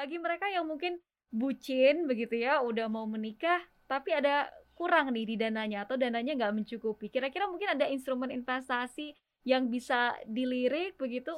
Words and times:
Bagi 0.00 0.16
mereka 0.16 0.48
yang 0.48 0.64
mungkin 0.64 0.96
bucin 1.28 2.08
begitu 2.08 2.40
ya, 2.40 2.64
udah 2.64 2.88
mau 2.88 3.04
menikah 3.04 3.60
tapi 3.84 4.16
ada 4.16 4.48
kurang 4.72 5.12
nih 5.12 5.28
di 5.28 5.36
dananya 5.36 5.84
atau 5.84 6.00
dananya 6.00 6.32
nggak 6.40 6.56
mencukupi. 6.56 7.12
Kira-kira 7.12 7.44
mungkin 7.44 7.76
ada 7.76 7.84
instrumen 7.84 8.32
investasi 8.32 9.12
yang 9.44 9.68
bisa 9.68 10.16
dilirik 10.24 10.96
begitu? 10.96 11.36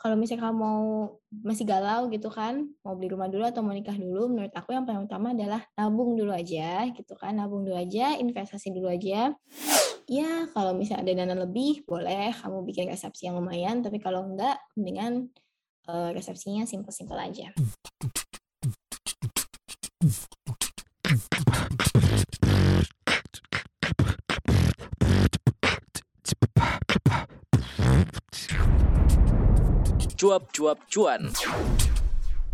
Kalau 0.00 0.16
misalnya 0.16 0.48
kamu 0.48 0.56
mau 0.56 0.84
masih 1.44 1.68
galau 1.68 2.08
gitu 2.08 2.32
kan, 2.32 2.64
mau 2.80 2.96
beli 2.96 3.12
rumah 3.12 3.28
dulu 3.28 3.44
atau 3.44 3.60
mau 3.60 3.76
nikah 3.76 4.00
dulu, 4.00 4.24
menurut 4.32 4.56
aku 4.56 4.72
yang 4.72 4.88
paling 4.88 5.04
utama 5.04 5.36
adalah 5.36 5.60
nabung 5.76 6.16
dulu 6.16 6.32
aja 6.32 6.88
gitu 6.96 7.12
kan, 7.20 7.36
nabung 7.36 7.68
dulu 7.68 7.76
aja, 7.76 8.16
investasi 8.16 8.72
dulu 8.72 8.88
aja. 8.88 9.36
Ya 10.08 10.48
kalau 10.56 10.72
misalnya 10.72 11.12
ada 11.12 11.12
dana 11.28 11.44
lebih, 11.44 11.84
boleh 11.84 12.32
kamu 12.40 12.64
bikin 12.64 12.88
resepsi 12.88 13.28
yang 13.28 13.36
lumayan, 13.36 13.84
tapi 13.84 14.00
kalau 14.00 14.24
enggak, 14.24 14.56
mendingan 14.80 15.28
uh, 15.88 16.10
resepsinya 16.14 16.66
simpel-simpel 16.66 17.18
aja. 17.18 17.48
cuap-cuap 30.22 30.78
cuan. 30.86 31.34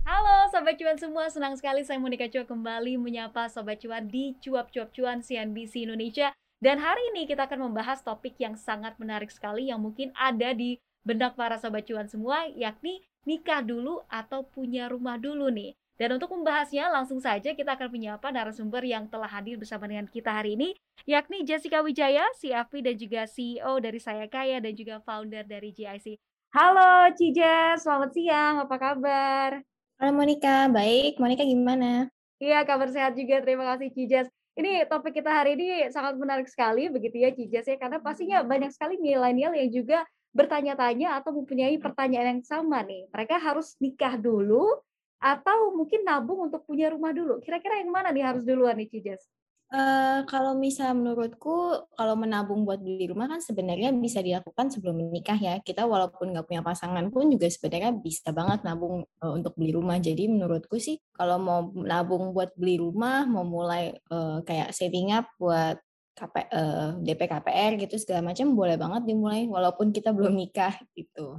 Halo 0.08 0.48
Sobat 0.48 0.80
Cuan 0.80 0.96
semua, 0.96 1.28
senang 1.28 1.52
sekali 1.52 1.84
saya 1.84 2.00
Monika 2.00 2.24
Cuap 2.24 2.48
kembali 2.48 2.96
menyapa 2.96 3.52
Sobat 3.52 3.76
Cuan 3.84 4.08
di 4.08 4.32
Cuap-Cuap 4.40 4.88
Cuan 4.96 5.20
CNBC 5.20 5.84
Indonesia. 5.84 6.32
Dan 6.64 6.80
hari 6.80 7.12
ini 7.12 7.28
kita 7.28 7.44
akan 7.44 7.68
membahas 7.68 8.00
topik 8.00 8.40
yang 8.40 8.56
sangat 8.56 8.96
menarik 8.96 9.28
sekali 9.28 9.68
yang 9.68 9.84
mungkin 9.84 10.16
ada 10.16 10.56
di 10.56 10.80
benak 11.06 11.34
para 11.38 11.58
Sobat 11.58 11.86
Cuan 11.86 12.06
semua, 12.06 12.46
yakni 12.54 13.02
nikah 13.26 13.60
dulu 13.60 14.02
atau 14.08 14.46
punya 14.46 14.88
rumah 14.88 15.20
dulu 15.20 15.50
nih. 15.52 15.76
Dan 15.98 16.14
untuk 16.14 16.30
membahasnya, 16.30 16.86
langsung 16.94 17.18
saja 17.18 17.58
kita 17.58 17.74
akan 17.74 17.90
menyapa 17.90 18.30
narasumber 18.30 18.86
yang 18.86 19.10
telah 19.10 19.26
hadir 19.26 19.58
bersama 19.58 19.90
dengan 19.90 20.06
kita 20.06 20.30
hari 20.30 20.54
ini, 20.54 20.78
yakni 21.02 21.42
Jessica 21.42 21.82
Wijaya, 21.82 22.22
CFP 22.38 22.86
dan 22.86 22.94
juga 22.94 23.26
CEO 23.26 23.82
dari 23.82 23.98
Saya 23.98 24.30
Kaya 24.30 24.62
dan 24.62 24.78
juga 24.78 25.02
founder 25.02 25.42
dari 25.42 25.74
GIC. 25.74 26.14
Halo 26.54 27.10
Cija, 27.18 27.74
selamat 27.76 28.10
siang, 28.14 28.54
apa 28.62 28.76
kabar? 28.78 29.50
Halo 29.98 30.12
Monica, 30.14 30.70
baik. 30.70 31.18
Monica 31.18 31.42
gimana? 31.42 32.06
Iya, 32.38 32.62
kabar 32.62 32.88
sehat 32.94 33.18
juga. 33.18 33.42
Terima 33.42 33.66
kasih 33.74 33.90
Cijas. 33.90 34.30
Ini 34.54 34.86
topik 34.86 35.18
kita 35.18 35.34
hari 35.34 35.58
ini 35.58 35.90
sangat 35.90 36.14
menarik 36.14 36.46
sekali 36.46 36.86
begitu 36.90 37.18
ya 37.18 37.34
Cijas 37.34 37.66
ya, 37.66 37.74
karena 37.74 37.98
pastinya 37.98 38.46
banyak 38.46 38.70
sekali 38.70 39.02
milenial 39.02 39.50
yang 39.50 39.70
juga 39.74 40.06
bertanya-tanya 40.38 41.18
atau 41.18 41.34
mempunyai 41.34 41.74
pertanyaan 41.82 42.38
yang 42.38 42.44
sama 42.46 42.86
nih. 42.86 43.10
Mereka 43.10 43.42
harus 43.42 43.74
nikah 43.82 44.14
dulu 44.14 44.70
atau 45.18 45.74
mungkin 45.74 46.06
nabung 46.06 46.46
untuk 46.46 46.62
punya 46.62 46.94
rumah 46.94 47.10
dulu. 47.10 47.42
Kira-kira 47.42 47.82
yang 47.82 47.90
mana 47.90 48.14
nih 48.14 48.22
harus 48.22 48.46
duluan 48.46 48.78
nih 48.78 48.86
Cijas? 48.86 49.26
Uh, 49.68 50.24
kalau 50.24 50.56
misal 50.56 50.96
menurutku, 50.96 51.76
kalau 51.92 52.16
menabung 52.16 52.64
buat 52.64 52.80
beli 52.80 53.12
rumah 53.12 53.28
kan 53.28 53.44
sebenarnya 53.44 53.92
bisa 53.92 54.24
dilakukan 54.24 54.72
sebelum 54.72 54.96
menikah 54.96 55.36
ya. 55.36 55.60
Kita 55.60 55.84
walaupun 55.84 56.32
nggak 56.32 56.48
punya 56.48 56.64
pasangan 56.64 57.04
pun 57.12 57.28
juga 57.28 57.52
sebenarnya 57.52 57.92
bisa 58.00 58.32
banget 58.32 58.64
nabung 58.64 59.04
uh, 59.20 59.32
untuk 59.36 59.52
beli 59.60 59.76
rumah. 59.76 60.00
Jadi 60.00 60.24
menurutku 60.24 60.80
sih 60.80 60.96
kalau 61.12 61.36
mau 61.36 61.60
nabung 61.84 62.32
buat 62.32 62.56
beli 62.56 62.80
rumah, 62.80 63.28
mau 63.28 63.44
mulai 63.44 63.92
uh, 64.08 64.40
kayak 64.40 64.72
saving 64.72 65.12
up 65.12 65.28
buat 65.36 65.76
KP, 66.18 66.50
uh, 66.50 66.98
DP 66.98 67.20
KPR 67.30 67.78
gitu 67.78 67.94
segala 68.02 68.34
macam 68.34 68.50
boleh 68.58 68.74
banget 68.74 69.06
dimulai 69.06 69.46
walaupun 69.46 69.94
kita 69.94 70.10
belum 70.10 70.34
nikah 70.34 70.74
gitu. 70.98 71.38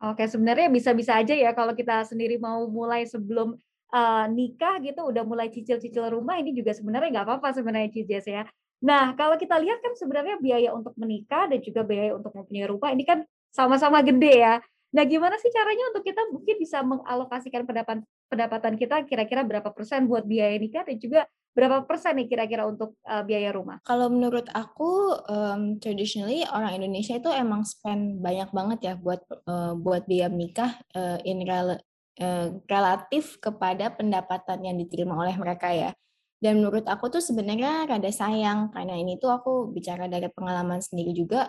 Oke, 0.00 0.26
sebenarnya 0.26 0.72
bisa-bisa 0.72 1.14
aja 1.14 1.36
ya 1.36 1.54
kalau 1.54 1.76
kita 1.76 2.02
sendiri 2.08 2.40
mau 2.40 2.66
mulai 2.66 3.06
sebelum 3.06 3.54
uh, 3.92 4.26
nikah 4.30 4.80
gitu 4.80 5.06
udah 5.06 5.22
mulai 5.26 5.52
cicil-cicil 5.52 6.08
rumah 6.10 6.40
ini 6.40 6.56
juga 6.56 6.72
sebenarnya 6.74 7.20
nggak 7.20 7.26
apa-apa 7.26 7.48
sebenarnya 7.54 7.90
Cijes 7.92 8.26
ya. 8.26 8.42
Nah 8.80 9.12
kalau 9.12 9.36
kita 9.36 9.60
lihat 9.60 9.84
kan 9.84 9.92
sebenarnya 9.92 10.40
biaya 10.40 10.72
untuk 10.72 10.96
menikah 10.96 11.52
dan 11.52 11.60
juga 11.60 11.84
biaya 11.84 12.16
untuk 12.16 12.32
mempunyai 12.32 12.66
rumah 12.66 12.90
ini 12.96 13.04
kan 13.04 13.22
sama-sama 13.52 14.00
gede 14.00 14.40
ya. 14.40 14.54
Nah 14.90 15.04
gimana 15.06 15.36
sih 15.38 15.52
caranya 15.52 15.92
untuk 15.92 16.02
kita 16.02 16.22
mungkin 16.32 16.56
bisa 16.56 16.80
mengalokasikan 16.80 17.62
pendapatan 17.68 18.02
pendapatan 18.26 18.74
kita 18.80 19.04
kira-kira 19.04 19.44
berapa 19.44 19.68
persen 19.70 20.08
buat 20.08 20.24
biaya 20.24 20.56
nikah 20.56 20.82
dan 20.88 20.96
juga 20.96 21.20
berapa 21.50 21.82
persen 21.84 22.16
nih 22.20 22.28
kira-kira 22.30 22.66
untuk 22.66 22.94
uh, 23.06 23.22
biaya 23.26 23.50
rumah? 23.50 23.82
Kalau 23.82 24.06
menurut 24.08 24.46
aku 24.54 25.18
um, 25.26 25.76
traditionally 25.82 26.46
orang 26.48 26.78
Indonesia 26.78 27.18
itu 27.18 27.30
emang 27.30 27.66
spend 27.66 28.22
banyak 28.22 28.50
banget 28.54 28.78
ya 28.82 28.94
buat 28.94 29.22
uh, 29.48 29.74
buat 29.74 30.06
biaya 30.06 30.30
nikah 30.30 30.78
uh, 30.94 31.18
in 31.26 31.42
rel 31.44 31.80
Eh, 32.20 32.48
relatif 32.68 33.40
kepada 33.40 33.96
pendapatan 33.96 34.60
yang 34.60 34.76
diterima 34.76 35.16
oleh 35.16 35.32
mereka 35.40 35.72
ya. 35.72 35.96
Dan 36.36 36.60
menurut 36.60 36.84
aku 36.84 37.08
tuh 37.08 37.24
sebenarnya 37.24 37.88
rada 37.88 38.12
sayang 38.12 38.68
karena 38.76 38.92
ini 39.00 39.16
tuh 39.16 39.32
aku 39.32 39.72
bicara 39.72 40.04
dari 40.04 40.28
pengalaman 40.28 40.84
sendiri 40.84 41.16
juga 41.16 41.48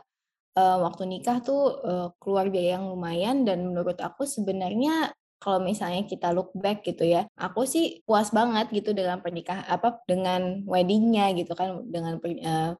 uh, 0.55 0.77
waktu 0.87 1.11
nikah 1.11 1.43
tuh 1.43 1.75
uh, 1.83 2.07
keluar 2.23 2.47
biaya 2.47 2.79
yang 2.79 2.87
lumayan 2.87 3.43
dan 3.43 3.67
menurut 3.67 3.99
aku 3.99 4.23
sebenarnya 4.23 5.11
kalau 5.41 5.57
misalnya 5.57 6.05
kita 6.05 6.29
look 6.29 6.53
back 6.53 6.85
gitu 6.85 7.01
ya, 7.01 7.25
aku 7.33 7.65
sih 7.65 8.05
puas 8.05 8.29
banget 8.29 8.69
gitu 8.69 8.93
dengan 8.93 9.17
pernikah 9.25 9.65
apa 9.65 9.97
dengan 10.05 10.61
weddingnya 10.69 11.33
gitu 11.33 11.57
kan 11.57 11.81
dengan 11.89 12.21
uh, 12.21 12.77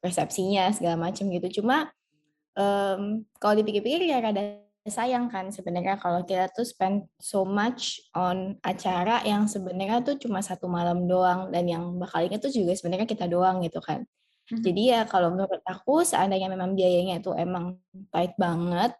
resepsinya 0.00 0.72
segala 0.72 0.96
macam 0.96 1.28
gitu. 1.28 1.60
Cuma 1.60 1.92
um, 2.56 3.22
kalau 3.36 3.54
dipikir-pikir 3.60 4.08
ya 4.08 4.24
rada 4.24 4.64
sayang 4.88 5.28
kan 5.28 5.52
sebenarnya 5.52 6.00
kalau 6.00 6.24
kita 6.24 6.48
tuh 6.48 6.64
spend 6.64 7.04
so 7.20 7.44
much 7.44 8.00
on 8.16 8.56
acara 8.64 9.20
yang 9.28 9.44
sebenarnya 9.44 10.00
tuh 10.00 10.16
cuma 10.16 10.40
satu 10.40 10.64
malam 10.64 11.04
doang 11.04 11.52
dan 11.52 11.68
yang 11.68 11.84
bakal 12.00 12.24
inget 12.24 12.40
tuh 12.40 12.48
juga 12.48 12.72
sebenarnya 12.72 13.04
kita 13.04 13.28
doang 13.28 13.60
gitu 13.60 13.84
kan. 13.84 14.08
Mm-hmm. 14.48 14.64
Jadi 14.64 14.82
ya 14.88 15.00
kalau 15.04 15.28
menurut 15.36 15.60
aku 15.68 16.08
seandainya 16.08 16.48
memang 16.48 16.72
biayanya 16.72 17.20
itu 17.20 17.36
emang 17.36 17.76
tight 18.08 18.32
banget, 18.40 18.96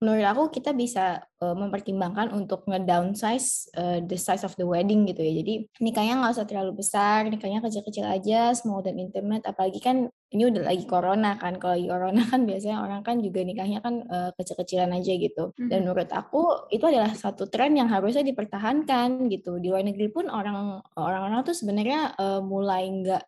menurut 0.00 0.24
aku 0.24 0.42
kita 0.48 0.72
bisa 0.72 1.20
uh, 1.44 1.52
mempertimbangkan 1.52 2.32
untuk 2.32 2.64
nge-downsize 2.64 3.68
uh, 3.76 4.00
the 4.00 4.16
size 4.16 4.48
of 4.48 4.56
the 4.56 4.64
wedding 4.64 5.04
gitu 5.04 5.20
ya. 5.20 5.44
Jadi 5.44 5.68
nikahnya 5.84 6.24
nggak 6.24 6.40
usah 6.40 6.48
terlalu 6.48 6.80
besar, 6.80 7.28
nikahnya 7.28 7.60
kecil-kecil 7.60 8.08
aja, 8.08 8.56
small 8.56 8.80
dan 8.80 8.96
intimate. 8.96 9.44
Apalagi 9.44 9.76
kan 9.76 10.08
ini 10.32 10.48
udah 10.48 10.64
lagi 10.64 10.88
corona 10.88 11.36
kan. 11.36 11.60
Kalau 11.60 11.76
lagi 11.76 11.84
corona 11.92 12.22
kan 12.24 12.48
biasanya 12.48 12.80
orang 12.80 13.04
kan 13.04 13.20
juga 13.20 13.44
nikahnya 13.44 13.84
kan 13.84 13.94
uh, 14.08 14.32
kecil-kecilan 14.40 14.88
aja 14.96 15.12
gitu. 15.20 15.52
Dan 15.60 15.68
hmm. 15.68 15.84
menurut 15.84 16.10
aku 16.16 16.72
itu 16.72 16.84
adalah 16.88 17.12
satu 17.12 17.52
tren 17.52 17.76
yang 17.76 17.92
harusnya 17.92 18.24
dipertahankan 18.24 19.28
gitu. 19.28 19.60
Di 19.60 19.68
luar 19.68 19.84
negeri 19.84 20.08
pun 20.08 20.32
orang 20.32 20.80
orang-orang 20.96 21.44
tuh 21.44 21.52
sebenarnya 21.52 22.16
uh, 22.16 22.40
mulai 22.40 22.88
nggak 22.88 23.22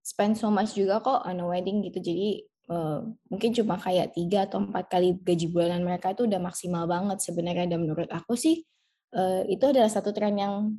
spend 0.00 0.40
so 0.40 0.48
much 0.48 0.72
juga 0.72 1.04
kok 1.04 1.28
on 1.28 1.44
a 1.44 1.44
wedding 1.44 1.84
gitu. 1.84 2.00
Jadi 2.00 2.48
Uh, 2.64 3.12
mungkin 3.28 3.52
cuma 3.52 3.76
kayak 3.76 4.16
tiga 4.16 4.48
atau 4.48 4.56
empat 4.56 4.88
kali 4.88 5.12
gaji 5.20 5.52
bulanan 5.52 5.84
mereka 5.84 6.16
itu 6.16 6.24
udah 6.24 6.40
maksimal 6.40 6.88
banget 6.88 7.20
sebenarnya 7.20 7.68
dan 7.68 7.84
menurut 7.84 8.08
aku 8.08 8.40
sih 8.40 8.64
uh, 9.12 9.44
itu 9.44 9.68
adalah 9.68 9.92
satu 9.92 10.16
tren 10.16 10.32
yang 10.40 10.72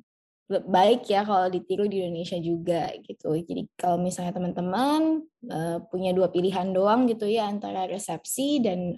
baik 0.49 1.09
ya 1.09 1.25
kalau 1.25 1.49
ditiru 1.49 1.89
di 1.89 2.05
Indonesia 2.05 2.37
juga 2.37 2.89
gitu. 3.01 3.33
Jadi 3.33 3.65
kalau 3.77 3.97
misalnya 3.97 4.33
teman-teman 4.33 5.25
uh, 5.49 5.77
punya 5.89 6.13
dua 6.13 6.29
pilihan 6.29 6.69
doang 6.69 7.09
gitu 7.09 7.25
ya 7.25 7.49
antara 7.49 7.89
resepsi 7.89 8.61
dan 8.61 8.93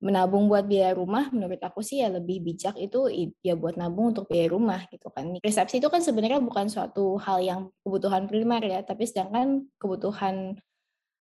menabung 0.00 0.48
buat 0.48 0.64
biaya 0.64 0.96
rumah, 0.96 1.28
menurut 1.32 1.60
aku 1.60 1.84
sih 1.84 2.00
ya 2.00 2.08
lebih 2.08 2.40
bijak 2.40 2.80
itu 2.80 3.32
ya 3.44 3.56
buat 3.60 3.76
nabung 3.76 4.16
untuk 4.16 4.24
biaya 4.28 4.48
rumah 4.48 4.88
gitu 4.88 5.12
kan. 5.12 5.36
Resepsi 5.40 5.84
itu 5.84 5.88
kan 5.92 6.00
sebenarnya 6.00 6.40
bukan 6.40 6.68
suatu 6.72 7.20
hal 7.20 7.44
yang 7.44 7.60
kebutuhan 7.84 8.24
primer 8.24 8.64
ya, 8.64 8.80
tapi 8.80 9.04
sedangkan 9.04 9.68
kebutuhan 9.76 10.56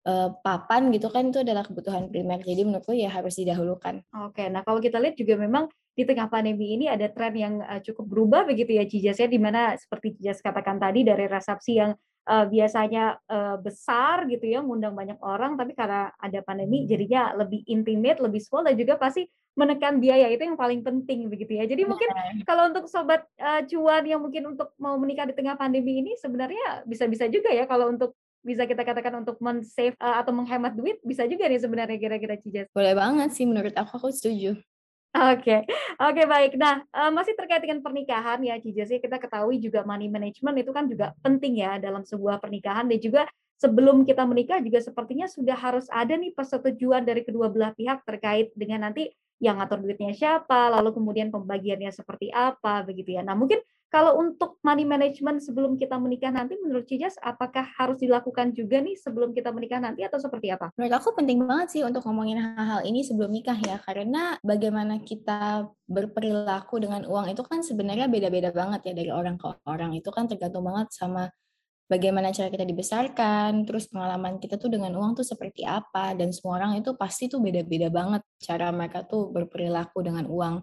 uh, 0.09 0.29
papan 0.41 0.89
gitu 0.89 1.13
kan 1.13 1.29
itu 1.29 1.45
adalah 1.45 1.63
kebutuhan 1.69 2.09
primer. 2.09 2.41
Jadi 2.41 2.65
menurutku 2.65 2.97
ya 2.97 3.13
harus 3.13 3.37
didahulukan. 3.37 4.01
Oke, 4.25 4.49
nah 4.49 4.65
kalau 4.65 4.81
kita 4.81 4.97
lihat 4.97 5.21
juga 5.21 5.37
memang 5.37 5.69
di 5.93 6.07
tengah 6.07 6.31
pandemi 6.31 6.79
ini 6.79 6.89
ada 6.89 7.11
tren 7.13 7.35
yang 7.37 7.55
uh, 7.61 7.83
cukup 7.85 8.09
berubah 8.09 8.49
begitu 8.49 8.73
ya 8.81 8.89
Cijas 8.89 9.21
ya, 9.21 9.29
di 9.29 9.37
mana 9.37 9.77
seperti 9.77 10.17
Cijas 10.17 10.41
katakan 10.41 10.81
tadi 10.81 11.05
dari 11.05 11.29
resepsi 11.29 11.77
yang 11.77 11.93
uh, 12.25 12.47
biasanya 12.49 13.19
uh, 13.29 13.57
besar 13.61 14.25
gitu 14.31 14.49
ya, 14.49 14.65
mengundang 14.65 14.97
banyak 14.97 15.19
orang, 15.21 15.61
tapi 15.61 15.77
karena 15.77 16.09
ada 16.17 16.41
pandemi 16.41 16.89
jadinya 16.89 17.37
lebih 17.37 17.67
intimate, 17.69 18.23
lebih 18.23 18.41
small 18.41 18.65
dan 18.65 18.79
juga 18.79 18.97
pasti 18.97 19.29
menekan 19.59 19.99
biaya 19.99 20.31
itu 20.31 20.47
yang 20.47 20.55
paling 20.55 20.87
penting 20.87 21.27
begitu 21.27 21.59
ya. 21.59 21.67
Jadi 21.67 21.83
mungkin 21.83 22.07
kalau 22.47 22.71
untuk 22.71 22.87
sobat 22.87 23.27
uh, 23.43 23.67
cuan 23.67 24.07
yang 24.07 24.23
mungkin 24.23 24.55
untuk 24.55 24.71
mau 24.79 24.95
menikah 24.95 25.27
di 25.27 25.35
tengah 25.35 25.59
pandemi 25.59 25.99
ini 25.99 26.15
sebenarnya 26.15 26.87
bisa-bisa 26.87 27.27
juga 27.27 27.51
ya 27.51 27.67
kalau 27.67 27.91
untuk 27.91 28.15
bisa 28.43 28.65
kita 28.65 28.83
katakan 28.87 29.23
untuk 29.23 29.39
men-save 29.43 29.97
uh, 29.99 30.21
atau 30.23 30.31
menghemat 30.31 30.75
duit 30.75 30.99
bisa 31.03 31.27
juga 31.27 31.47
nih 31.47 31.61
sebenarnya 31.61 31.99
kira-kira 31.99 32.35
Cijas. 32.39 32.69
Boleh 32.73 32.95
banget 32.95 33.31
sih 33.35 33.45
menurut 33.45 33.75
aku 33.75 33.99
aku 33.99 34.09
setuju. 34.15 34.59
Oke, 35.09 35.41
okay. 35.41 35.61
oke 35.99 36.21
okay, 36.21 36.27
baik. 36.29 36.53
Nah, 36.61 36.85
uh, 36.93 37.09
masih 37.09 37.33
terkait 37.33 37.65
dengan 37.65 37.81
pernikahan 37.81 38.39
ya 38.45 38.61
Cijas 38.61 38.93
ya 38.93 39.01
kita 39.01 39.17
ketahui 39.17 39.57
juga 39.59 39.83
money 39.83 40.07
management 40.07 40.63
itu 40.63 40.71
kan 40.71 40.85
juga 40.85 41.17
penting 41.25 41.65
ya 41.65 41.81
dalam 41.81 42.05
sebuah 42.05 42.39
pernikahan 42.39 42.87
dan 42.87 42.99
juga 43.01 43.23
sebelum 43.59 44.07
kita 44.07 44.23
menikah 44.23 44.63
juga 44.63 44.79
sepertinya 44.79 45.27
sudah 45.27 45.59
harus 45.59 45.91
ada 45.91 46.15
nih 46.15 46.31
persetujuan 46.31 47.03
dari 47.03 47.27
kedua 47.27 47.51
belah 47.51 47.75
pihak 47.75 48.07
terkait 48.07 48.55
dengan 48.55 48.87
nanti 48.87 49.11
yang 49.39 49.59
ngatur 49.63 49.83
duitnya 49.83 50.15
siapa, 50.15 50.71
lalu 50.71 50.95
kemudian 50.95 51.31
pembagiannya 51.31 51.95
seperti 51.95 52.31
apa 52.35 52.83
begitu 52.83 53.15
ya. 53.15 53.23
Nah, 53.23 53.39
mungkin 53.39 53.63
kalau 53.89 54.21
untuk 54.21 54.61
money 54.61 54.85
management 54.85 55.41
sebelum 55.41 55.81
kita 55.81 55.97
menikah 55.97 56.29
nanti 56.29 56.61
menurut 56.61 56.85
Cijas 56.85 57.17
apakah 57.25 57.65
harus 57.65 57.97
dilakukan 57.97 58.53
juga 58.53 58.85
nih 58.85 58.97
sebelum 59.01 59.33
kita 59.33 59.49
menikah 59.49 59.81
nanti 59.81 60.05
atau 60.05 60.21
seperti 60.21 60.53
apa? 60.53 60.69
Menurut 60.77 60.95
aku 61.01 61.17
penting 61.17 61.41
banget 61.41 61.69
sih 61.73 61.83
untuk 61.85 62.05
ngomongin 62.05 62.37
hal-hal 62.37 62.85
ini 62.85 63.01
sebelum 63.01 63.33
nikah 63.33 63.57
ya 63.57 63.81
karena 63.81 64.37
bagaimana 64.45 65.01
kita 65.01 65.69
berperilaku 65.89 66.85
dengan 66.85 67.09
uang 67.09 67.33
itu 67.33 67.41
kan 67.49 67.65
sebenarnya 67.65 68.13
beda-beda 68.13 68.53
banget 68.53 68.93
ya 68.93 68.93
dari 68.93 69.09
orang 69.09 69.41
ke 69.41 69.49
orang 69.65 69.97
itu 69.97 70.13
kan 70.13 70.29
tergantung 70.29 70.69
banget 70.69 70.93
sama 70.93 71.33
bagaimana 71.89 72.29
cara 72.31 72.53
kita 72.53 72.69
dibesarkan, 72.69 73.65
terus 73.65 73.89
pengalaman 73.89 74.37
kita 74.37 74.61
tuh 74.61 74.69
dengan 74.69 74.93
uang 74.95 75.17
tuh 75.19 75.27
seperti 75.27 75.65
apa, 75.65 76.13
dan 76.13 76.31
semua 76.31 76.61
orang 76.61 76.77
itu 76.77 76.93
pasti 76.95 77.33
tuh 77.33 77.41
beda-beda 77.41 77.89
banget 77.89 78.21
cara 78.39 78.69
mereka 78.69 79.09
tuh 79.09 79.33
berperilaku 79.33 80.05
dengan 80.05 80.29
uang. 80.29 80.61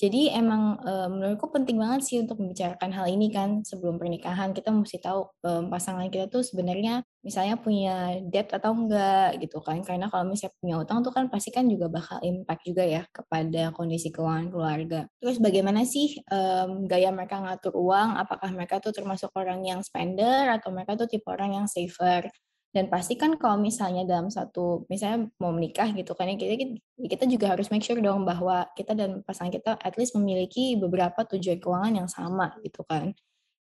Jadi 0.00 0.32
emang, 0.34 0.80
eee, 0.82 1.06
menurutku 1.12 1.52
penting 1.54 1.78
banget 1.78 2.00
sih 2.02 2.16
untuk 2.18 2.40
membicarakan 2.42 2.90
hal 2.96 3.06
ini 3.06 3.30
kan 3.30 3.62
sebelum 3.62 4.00
pernikahan. 4.00 4.50
Kita 4.56 4.72
mesti 4.74 4.98
tahu, 4.98 5.20
mmm, 5.46 5.70
pasangan 5.70 6.08
kita 6.10 6.26
tuh 6.32 6.42
sebenarnya 6.42 7.04
misalnya 7.22 7.54
punya 7.60 8.18
debt 8.26 8.50
atau 8.50 8.74
enggak 8.74 9.38
gitu 9.38 9.62
kan. 9.62 9.78
Karena 9.86 10.10
kalau 10.10 10.26
misalnya 10.26 10.56
punya 10.58 10.74
utang 10.82 10.98
tuh 11.06 11.12
kan 11.14 11.30
pasti 11.30 11.54
kan 11.54 11.70
juga 11.70 11.86
bakal 11.92 12.18
impact 12.24 12.62
juga 12.66 12.82
ya 12.82 13.02
kepada 13.14 13.70
kondisi 13.76 14.10
keuangan 14.10 14.48
keluarga. 14.50 15.06
Terus 15.22 15.38
bagaimana 15.38 15.86
sih, 15.86 16.18
mmm, 16.26 16.88
gaya 16.90 17.12
mereka 17.14 17.38
ngatur 17.44 17.76
uang, 17.78 18.18
apakah 18.18 18.50
mereka 18.50 18.82
tuh 18.82 18.90
termasuk 18.96 19.30
orang 19.38 19.62
yang 19.62 19.80
spender 19.86 20.50
atau 20.50 20.74
mereka 20.74 20.98
tuh 20.98 21.06
tipe 21.06 21.28
orang 21.30 21.62
yang 21.62 21.66
saver. 21.70 22.26
Dan 22.72 22.88
pasti 22.88 23.20
kan 23.20 23.36
kalau 23.36 23.60
misalnya 23.60 24.08
dalam 24.08 24.32
satu 24.32 24.88
misalnya 24.88 25.28
mau 25.36 25.52
menikah 25.52 25.92
gitu 25.92 26.16
kan 26.16 26.24
ya, 26.24 26.40
kita 26.40 26.80
kita 27.04 27.24
juga 27.28 27.52
harus 27.52 27.68
make 27.68 27.84
sure 27.84 28.00
dong 28.00 28.24
bahwa 28.24 28.64
kita 28.72 28.96
dan 28.96 29.20
pasangan 29.22 29.52
kita 29.52 29.76
at 29.76 29.94
least 30.00 30.16
memiliki 30.16 30.80
beberapa 30.80 31.20
tujuan 31.36 31.60
keuangan 31.60 31.92
yang 31.92 32.08
sama 32.08 32.56
gitu 32.64 32.80
kan. 32.88 33.12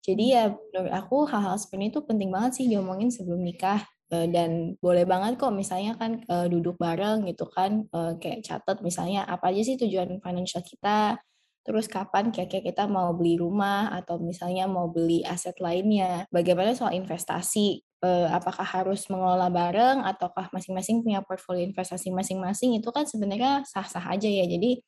Jadi 0.00 0.32
ya 0.32 0.54
menurut 0.54 0.94
aku 0.94 1.16
hal-hal 1.26 1.58
seperti 1.58 1.90
itu 1.90 2.00
penting 2.06 2.30
banget 2.30 2.62
sih 2.62 2.66
diomongin 2.70 3.10
sebelum 3.12 3.42
nikah, 3.42 3.84
dan 4.10 4.74
boleh 4.82 5.06
banget 5.06 5.38
kok 5.38 5.54
misalnya 5.54 5.94
kan, 5.98 6.24
duduk 6.48 6.80
bareng 6.80 7.26
gitu 7.28 7.46
kan, 7.50 7.84
kayak 8.18 8.46
catat 8.46 8.80
misalnya 8.80 9.28
apa 9.28 9.52
aja 9.52 9.62
sih 9.62 9.76
tujuan 9.76 10.18
financial 10.24 10.64
kita, 10.64 11.20
terus 11.62 11.86
kapan 11.86 12.32
kira-kira 12.32 12.72
kita 12.72 12.84
mau 12.88 13.12
beli 13.12 13.36
rumah 13.36 13.92
atau 13.92 14.16
misalnya 14.18 14.64
mau 14.66 14.88
beli 14.88 15.20
aset 15.24 15.56
lainnya, 15.60 16.24
bagaimana 16.32 16.72
soal 16.72 16.96
investasi, 16.96 17.84
uh, 18.04 18.28
apakah 18.32 18.64
harus 18.64 19.06
mengelola 19.12 19.48
bareng 19.52 20.02
ataukah 20.04 20.48
masing-masing 20.52 21.04
punya 21.04 21.20
portfolio 21.24 21.64
investasi 21.68 22.08
masing-masing? 22.10 22.80
Itu 22.80 22.90
kan 22.90 23.04
sebenarnya 23.04 23.64
sah-sah 23.68 24.04
aja 24.08 24.28
ya. 24.28 24.44
Jadi 24.48 24.80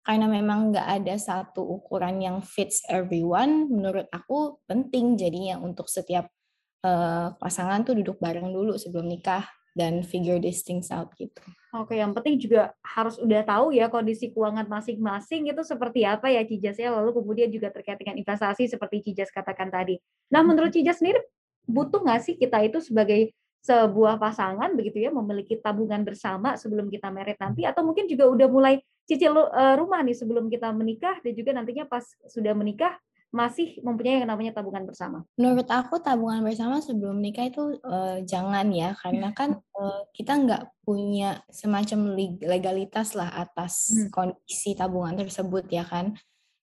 karena 0.00 0.26
memang 0.32 0.72
nggak 0.72 0.88
ada 1.02 1.14
satu 1.20 1.60
ukuran 1.60 2.24
yang 2.24 2.40
fits 2.40 2.80
everyone, 2.88 3.68
menurut 3.68 4.08
aku 4.08 4.62
penting 4.64 5.20
jadinya 5.20 5.60
untuk 5.60 5.92
setiap 5.92 6.32
uh, 6.86 7.36
pasangan 7.36 7.84
tuh 7.84 8.00
duduk 8.00 8.16
bareng 8.16 8.48
dulu 8.48 8.80
sebelum 8.80 9.06
nikah 9.10 9.44
dan 9.80 10.04
figure 10.04 10.36
these 10.36 10.60
things 10.60 10.92
out 10.92 11.08
gitu. 11.16 11.40
Oke, 11.72 11.96
yang 11.96 12.12
penting 12.12 12.36
juga 12.36 12.76
harus 12.84 13.16
udah 13.16 13.40
tahu 13.40 13.72
ya 13.72 13.88
kondisi 13.88 14.28
keuangan 14.28 14.68
masing-masing 14.68 15.48
itu 15.48 15.62
seperti 15.64 16.04
apa 16.04 16.28
ya 16.28 16.44
Cijas 16.44 16.76
ya, 16.76 16.92
lalu 16.92 17.16
kemudian 17.16 17.48
juga 17.48 17.72
terkait 17.72 17.96
dengan 17.96 18.20
investasi 18.20 18.68
seperti 18.68 19.00
Cijas 19.08 19.32
katakan 19.32 19.72
tadi. 19.72 19.96
Nah, 20.28 20.44
menurut 20.44 20.68
Cijas 20.68 21.00
sendiri 21.00 21.24
butuh 21.64 22.04
nggak 22.04 22.20
sih 22.20 22.34
kita 22.36 22.60
itu 22.60 22.84
sebagai 22.84 23.32
sebuah 23.60 24.16
pasangan 24.16 24.72
begitu 24.72 25.04
ya 25.04 25.12
memiliki 25.12 25.60
tabungan 25.60 26.00
bersama 26.00 26.56
sebelum 26.56 26.88
kita 26.88 27.12
merit 27.12 27.36
nanti 27.36 27.68
atau 27.68 27.84
mungkin 27.84 28.08
juga 28.08 28.24
udah 28.24 28.48
mulai 28.48 28.80
cicil 29.04 29.36
uh, 29.36 29.76
rumah 29.76 30.00
nih 30.00 30.16
sebelum 30.16 30.48
kita 30.48 30.72
menikah 30.72 31.20
dan 31.20 31.32
juga 31.36 31.52
nantinya 31.52 31.84
pas 31.84 32.08
sudah 32.24 32.56
menikah 32.56 32.96
masih 33.30 33.78
mempunyai 33.86 34.22
yang 34.22 34.30
namanya 34.30 34.58
tabungan 34.58 34.84
bersama? 34.86 35.22
Menurut 35.38 35.66
aku 35.70 36.02
tabungan 36.02 36.42
bersama 36.42 36.82
sebelum 36.82 37.22
menikah 37.22 37.46
itu 37.46 37.78
uh, 37.86 38.18
jangan 38.26 38.66
ya, 38.74 38.98
karena 38.98 39.30
kan 39.30 39.62
uh, 39.78 40.02
kita 40.10 40.34
nggak 40.34 40.62
punya 40.82 41.38
semacam 41.46 42.18
legalitas 42.42 43.14
lah 43.14 43.30
atas 43.30 43.94
hmm. 43.94 44.10
kondisi 44.10 44.74
tabungan 44.74 45.14
tersebut 45.14 45.70
ya 45.70 45.86
kan. 45.86 46.18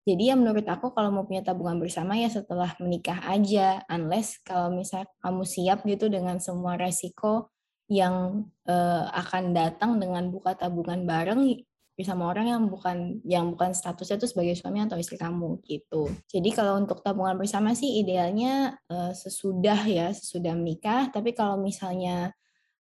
Jadi 0.08 0.32
ya 0.32 0.40
menurut 0.40 0.64
aku 0.64 0.96
kalau 0.96 1.12
mau 1.12 1.28
punya 1.28 1.44
tabungan 1.44 1.84
bersama 1.84 2.16
ya 2.16 2.32
setelah 2.32 2.72
menikah 2.80 3.20
aja, 3.28 3.84
unless 3.92 4.40
kalau 4.44 4.72
misalnya 4.72 5.12
kamu 5.20 5.44
siap 5.44 5.84
gitu 5.84 6.08
dengan 6.08 6.40
semua 6.40 6.80
resiko 6.80 7.52
yang 7.88 8.48
uh, 8.68 9.04
akan 9.16 9.56
datang 9.56 10.00
dengan 10.00 10.28
buka 10.28 10.56
tabungan 10.56 11.08
bareng 11.08 11.64
bersama 11.98 12.30
orang 12.30 12.46
yang 12.46 12.64
bukan 12.70 13.18
yang 13.26 13.58
bukan 13.58 13.74
statusnya 13.74 14.22
itu 14.22 14.30
sebagai 14.30 14.54
suami 14.54 14.86
atau 14.86 15.02
istri 15.02 15.18
kamu 15.18 15.58
gitu. 15.66 16.14
Jadi 16.30 16.50
kalau 16.54 16.78
untuk 16.78 17.02
tabungan 17.02 17.34
bersama 17.34 17.74
sih 17.74 17.98
idealnya 18.06 18.78
uh, 18.86 19.10
sesudah 19.18 19.82
ya 19.90 20.14
sesudah 20.14 20.54
menikah. 20.54 21.10
Tapi 21.10 21.34
kalau 21.34 21.58
misalnya 21.58 22.38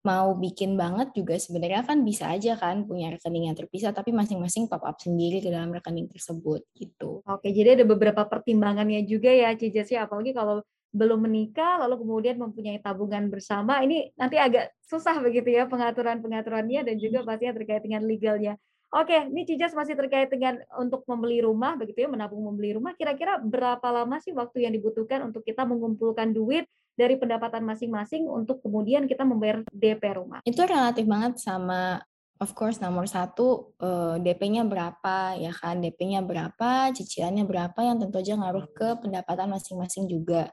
mau 0.00 0.32
bikin 0.32 0.80
banget 0.80 1.12
juga 1.12 1.36
sebenarnya 1.36 1.84
kan 1.84 2.00
bisa 2.00 2.32
aja 2.32 2.56
kan 2.56 2.88
punya 2.88 3.12
rekening 3.12 3.52
yang 3.52 3.56
terpisah 3.58 3.92
tapi 3.92 4.16
masing-masing 4.16 4.64
top 4.64 4.80
up 4.80 4.96
sendiri 4.96 5.44
ke 5.44 5.52
dalam 5.52 5.74
rekening 5.74 6.08
tersebut 6.08 6.64
gitu. 6.72 7.20
Oke, 7.28 7.52
jadi 7.52 7.76
ada 7.76 7.84
beberapa 7.84 8.24
pertimbangannya 8.24 9.04
juga 9.04 9.28
ya 9.28 9.52
Cijes 9.52 9.92
ya 9.92 10.08
apalagi 10.08 10.32
kalau 10.32 10.64
belum 10.90 11.22
menikah 11.22 11.78
lalu 11.86 12.02
kemudian 12.02 12.36
mempunyai 12.40 12.82
tabungan 12.82 13.30
bersama 13.30 13.78
ini 13.84 14.10
nanti 14.18 14.40
agak 14.40 14.74
susah 14.82 15.22
begitu 15.22 15.54
ya 15.54 15.70
pengaturan-pengaturannya 15.70 16.82
dan 16.82 16.96
juga 16.98 17.22
pastinya 17.22 17.54
terkait 17.54 17.82
dengan 17.84 18.02
legalnya. 18.02 18.54
Oke, 18.90 19.14
ini 19.30 19.46
Cijas 19.46 19.70
masih 19.70 19.94
terkait 19.94 20.26
dengan 20.26 20.58
untuk 20.74 21.06
membeli 21.06 21.38
rumah 21.46 21.78
begitu 21.78 22.02
ya, 22.02 22.10
menabung 22.10 22.42
membeli 22.42 22.74
rumah. 22.74 22.90
Kira-kira 22.98 23.38
berapa 23.38 23.86
lama 23.86 24.18
sih 24.18 24.34
waktu 24.34 24.66
yang 24.66 24.74
dibutuhkan 24.74 25.22
untuk 25.22 25.46
kita 25.46 25.62
mengumpulkan 25.62 26.34
duit 26.34 26.66
dari 26.98 27.14
pendapatan 27.14 27.62
masing-masing 27.62 28.26
untuk 28.26 28.58
kemudian 28.66 29.06
kita 29.06 29.22
membayar 29.22 29.62
DP 29.70 30.02
rumah? 30.18 30.42
Itu 30.42 30.66
relatif 30.66 31.06
banget 31.06 31.38
sama 31.38 32.02
of 32.42 32.50
course 32.58 32.82
nomor 32.82 33.06
satu 33.06 33.78
eh, 33.78 34.16
DP-nya 34.26 34.66
berapa 34.66 35.38
ya 35.38 35.54
kan, 35.54 35.78
DP-nya 35.78 36.26
berapa, 36.26 36.90
cicilannya 36.90 37.46
berapa 37.46 37.78
yang 37.86 38.02
tentu 38.02 38.18
aja 38.18 38.34
ngaruh 38.42 38.74
ke 38.74 38.98
pendapatan 39.06 39.54
masing-masing 39.54 40.10
juga. 40.10 40.50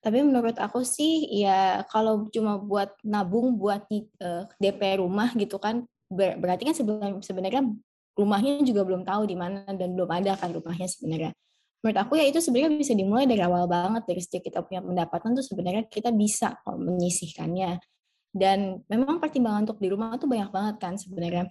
Tapi 0.00 0.24
menurut 0.24 0.56
aku 0.56 0.84
sih 0.84 1.28
ya 1.28 1.84
kalau 1.92 2.32
cuma 2.32 2.60
buat 2.60 2.92
nabung 3.00 3.56
buat 3.56 3.88
uh, 4.20 4.44
DP 4.60 5.00
rumah 5.00 5.32
gitu 5.32 5.56
kan 5.56 5.88
berarti 6.14 6.62
kan 6.70 6.74
sebenarnya 6.74 7.62
rumahnya 8.14 8.62
juga 8.62 8.86
belum 8.86 9.02
tahu 9.02 9.26
di 9.26 9.36
mana 9.36 9.66
dan 9.66 9.92
belum 9.92 10.10
ada 10.10 10.38
kan 10.38 10.54
rumahnya 10.54 10.86
sebenarnya. 10.86 11.30
Menurut 11.84 11.98
aku 12.00 12.16
ya 12.16 12.24
itu 12.24 12.40
sebenarnya 12.40 12.80
bisa 12.80 12.96
dimulai 12.96 13.28
dari 13.28 13.44
awal 13.44 13.68
banget 13.68 14.08
dari 14.08 14.20
sejak 14.22 14.48
kita 14.48 14.64
punya 14.64 14.80
pendapatan 14.80 15.36
tuh 15.36 15.44
sebenarnya 15.44 15.84
kita 15.90 16.14
bisa 16.14 16.56
kok 16.64 16.80
menyisihkannya. 16.80 17.76
Dan 18.34 18.82
memang 18.88 19.20
pertimbangan 19.20 19.68
untuk 19.68 19.78
di 19.78 19.92
rumah 19.92 20.16
tuh 20.16 20.26
banyak 20.26 20.48
banget 20.48 20.76
kan 20.80 20.94
sebenarnya. 20.96 21.44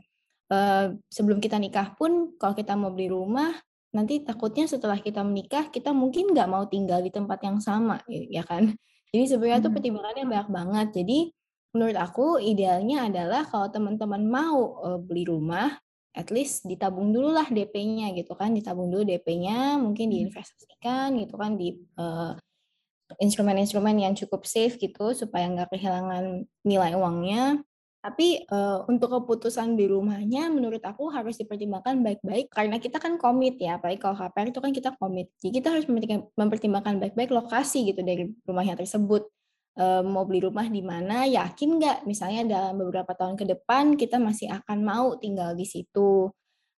Uh, 0.52 0.98
sebelum 1.08 1.40
kita 1.40 1.56
nikah 1.62 1.96
pun 1.96 2.36
kalau 2.36 2.58
kita 2.58 2.76
mau 2.76 2.92
beli 2.92 3.08
rumah 3.08 3.56
nanti 3.94 4.26
takutnya 4.26 4.66
setelah 4.66 5.00
kita 5.00 5.22
menikah 5.22 5.70
kita 5.72 5.94
mungkin 5.94 6.34
nggak 6.34 6.50
mau 6.50 6.66
tinggal 6.68 7.00
di 7.00 7.14
tempat 7.14 7.40
yang 7.46 7.62
sama 7.62 8.02
ya 8.10 8.42
kan. 8.42 8.74
Jadi 9.14 9.24
sebenarnya 9.30 9.62
hmm. 9.62 9.66
tuh 9.70 9.74
pertimbangannya 9.78 10.26
banyak 10.26 10.50
banget. 10.50 10.88
Jadi 10.98 11.18
menurut 11.74 11.98
aku 11.98 12.38
idealnya 12.38 13.10
adalah 13.10 13.50
kalau 13.50 13.68
teman-teman 13.68 14.22
mau 14.30 14.78
uh, 14.80 15.00
beli 15.02 15.26
rumah, 15.26 15.74
at 16.14 16.30
least 16.30 16.70
ditabung 16.70 17.10
dulu 17.10 17.34
lah 17.34 17.50
DP-nya 17.50 18.14
gitu 18.14 18.38
kan, 18.38 18.54
ditabung 18.54 18.94
dulu 18.94 19.02
DP-nya, 19.02 19.82
mungkin 19.82 20.08
hmm. 20.08 20.14
diinvestasikan 20.14 21.18
gitu 21.18 21.36
kan 21.36 21.58
di 21.58 21.82
uh, 21.98 22.38
instrumen-instrumen 23.18 23.98
yang 23.98 24.14
cukup 24.14 24.46
safe 24.46 24.78
gitu 24.78 25.18
supaya 25.18 25.50
nggak 25.50 25.74
kehilangan 25.74 26.46
nilai 26.62 26.94
uangnya. 26.94 27.66
Tapi 28.04 28.44
uh, 28.52 28.84
untuk 28.92 29.16
keputusan 29.16 29.80
di 29.80 29.88
rumahnya 29.88 30.52
menurut 30.52 30.84
aku 30.84 31.08
harus 31.08 31.40
dipertimbangkan 31.40 32.04
baik-baik 32.04 32.52
karena 32.52 32.76
kita 32.78 33.00
kan 33.00 33.16
komit 33.18 33.58
ya, 33.58 33.80
apalagi 33.80 33.98
kalau 33.98 34.14
KPR 34.20 34.48
itu 34.54 34.60
kan 34.62 34.72
kita 34.76 34.90
komit. 35.00 35.32
Jadi 35.42 35.52
kita 35.58 35.68
harus 35.74 35.88
mempertimbangkan 36.38 37.00
baik-baik 37.00 37.32
lokasi 37.32 37.90
gitu 37.90 38.04
dari 38.06 38.30
rumahnya 38.46 38.78
tersebut 38.78 39.26
mau 39.82 40.24
beli 40.30 40.46
rumah 40.46 40.70
di 40.70 40.86
mana, 40.86 41.26
yakin 41.26 41.82
nggak 41.82 41.98
misalnya 42.06 42.42
dalam 42.46 42.78
beberapa 42.78 43.18
tahun 43.18 43.34
ke 43.34 43.46
depan 43.58 43.98
kita 43.98 44.22
masih 44.22 44.54
akan 44.54 44.80
mau 44.86 45.18
tinggal 45.18 45.58
di 45.58 45.66
situ. 45.66 46.30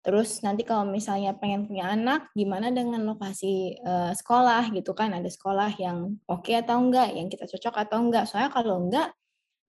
Terus 0.04 0.44
nanti 0.44 0.68
kalau 0.68 0.84
misalnya 0.84 1.32
pengen 1.32 1.64
punya 1.64 1.96
anak, 1.96 2.28
gimana 2.36 2.70
dengan 2.76 3.08
lokasi 3.08 3.80
uh, 3.88 4.12
sekolah 4.12 4.68
gitu 4.76 4.92
kan? 4.92 5.16
Ada 5.16 5.32
sekolah 5.32 5.72
yang 5.80 6.20
oke 6.28 6.44
okay 6.44 6.60
atau 6.60 6.76
enggak, 6.84 7.16
yang 7.16 7.32
kita 7.32 7.48
cocok 7.48 7.76
atau 7.88 7.98
enggak. 8.04 8.28
Soalnya 8.28 8.52
kalau 8.52 8.84
enggak, 8.84 9.16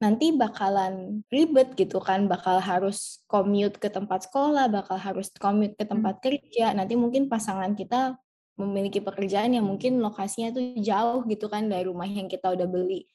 nanti 0.02 0.34
bakalan 0.34 1.22
ribet 1.30 1.78
gitu 1.78 2.02
kan, 2.02 2.26
bakal 2.26 2.58
harus 2.58 3.22
commute 3.30 3.78
ke 3.78 3.86
tempat 3.88 4.26
sekolah, 4.26 4.66
bakal 4.66 4.98
harus 4.98 5.30
commute 5.38 5.78
ke 5.78 5.86
tempat 5.86 6.18
hmm. 6.18 6.22
kerja. 6.26 6.66
Nanti 6.74 6.98
mungkin 6.98 7.30
pasangan 7.30 7.72
kita 7.78 8.18
memiliki 8.54 9.02
pekerjaan 9.02 9.50
yang 9.50 9.66
mungkin 9.66 9.98
lokasinya 9.98 10.54
tuh 10.54 10.78
jauh 10.78 11.26
gitu 11.26 11.50
kan 11.50 11.66
dari 11.66 11.86
rumah 11.90 12.06
yang 12.06 12.30
kita 12.30 12.54
udah 12.54 12.66
beli. 12.70 13.06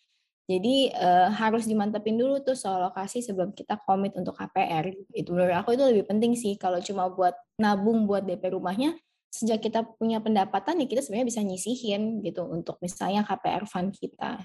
Jadi 0.49 0.89
uh, 0.97 1.29
harus 1.29 1.69
dimantepin 1.69 2.17
dulu 2.17 2.41
tuh 2.41 2.57
soal 2.57 2.81
lokasi 2.81 3.21
sebelum 3.21 3.53
kita 3.53 3.77
komit 3.85 4.17
untuk 4.17 4.33
KPR. 4.33 4.89
Itu 5.13 5.37
menurut 5.37 5.61
aku 5.61 5.77
itu 5.77 5.85
lebih 5.85 6.09
penting 6.09 6.33
sih. 6.33 6.57
Kalau 6.57 6.81
cuma 6.81 7.05
buat 7.05 7.37
nabung 7.61 8.09
buat 8.09 8.25
DP 8.25 8.57
rumahnya, 8.57 8.97
sejak 9.29 9.61
kita 9.61 9.85
punya 10.01 10.17
pendapatan 10.17 10.81
ya 10.81 10.89
kita 10.89 11.05
sebenarnya 11.05 11.29
bisa 11.29 11.41
nyisihin 11.45 12.25
gitu 12.25 12.49
untuk 12.49 12.81
misalnya 12.81 13.21
KPR 13.21 13.69
fund 13.69 13.93
kita. 13.93 14.41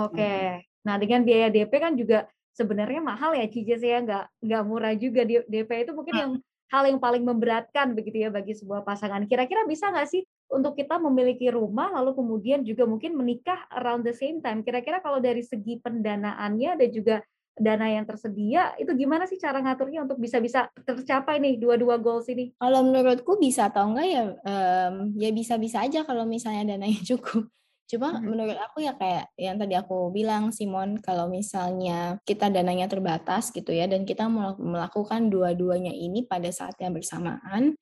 Oke. 0.00 0.64
Nah 0.88 0.96
dengan 0.96 1.20
biaya 1.20 1.52
DP 1.52 1.72
kan 1.76 1.92
juga 2.00 2.24
sebenarnya 2.56 3.04
mahal 3.04 3.36
ya 3.36 3.44
Cijes 3.44 3.84
ya, 3.84 4.00
nggak 4.00 4.24
nggak 4.40 4.62
murah 4.64 4.96
juga 4.96 5.28
DP 5.28 5.70
itu 5.84 5.92
mungkin 5.92 6.14
yang 6.16 6.32
hal 6.72 6.88
yang 6.88 6.96
paling 6.96 7.20
memberatkan 7.20 7.92
begitu 7.92 8.24
ya 8.24 8.32
bagi 8.32 8.56
sebuah 8.56 8.80
pasangan. 8.80 9.28
Kira-kira 9.28 9.68
bisa 9.68 9.92
nggak 9.92 10.08
sih 10.08 10.24
untuk 10.48 10.72
kita 10.72 10.96
memiliki 10.96 11.52
rumah 11.52 11.92
lalu 11.92 12.16
kemudian 12.16 12.64
juga 12.64 12.88
mungkin 12.88 13.12
menikah 13.12 13.68
around 13.76 14.08
the 14.08 14.16
same 14.16 14.40
time? 14.40 14.64
Kira-kira 14.64 15.04
kalau 15.04 15.20
dari 15.20 15.44
segi 15.44 15.76
pendanaannya 15.84 16.80
dan 16.80 16.88
juga 16.88 17.16
dana 17.52 17.84
yang 17.84 18.08
tersedia 18.08 18.72
itu 18.80 18.88
gimana 18.96 19.28
sih 19.28 19.36
cara 19.36 19.60
ngaturnya 19.60 20.08
untuk 20.08 20.16
bisa-bisa 20.16 20.72
tercapai 20.88 21.36
nih 21.36 21.60
dua-dua 21.60 22.00
goals 22.00 22.24
ini? 22.32 22.56
Kalau 22.56 22.80
menurutku 22.88 23.36
bisa 23.36 23.68
atau 23.68 23.92
enggak 23.92 24.08
ya 24.08 24.22
um, 24.32 25.12
ya 25.20 25.28
bisa-bisa 25.28 25.84
aja 25.84 26.08
kalau 26.08 26.24
misalnya 26.24 26.72
dananya 26.72 27.04
cukup. 27.12 27.52
Cuma 27.90 28.16
hmm. 28.16 28.24
menurut 28.24 28.58
aku 28.58 28.84
ya 28.84 28.96
kayak 28.96 29.30
yang 29.36 29.60
tadi 29.60 29.76
aku 29.76 30.08
bilang 30.14 30.50
Simon 30.50 31.00
kalau 31.00 31.28
misalnya 31.28 32.16
kita 32.24 32.48
dananya 32.48 32.88
terbatas 32.88 33.52
gitu 33.52 33.70
ya 33.72 33.84
dan 33.84 34.08
kita 34.08 34.26
melakukan 34.58 35.28
dua-duanya 35.28 35.92
ini 35.92 36.24
pada 36.24 36.48
saat 36.48 36.78
yang 36.80 36.96
bersamaan 36.96 37.76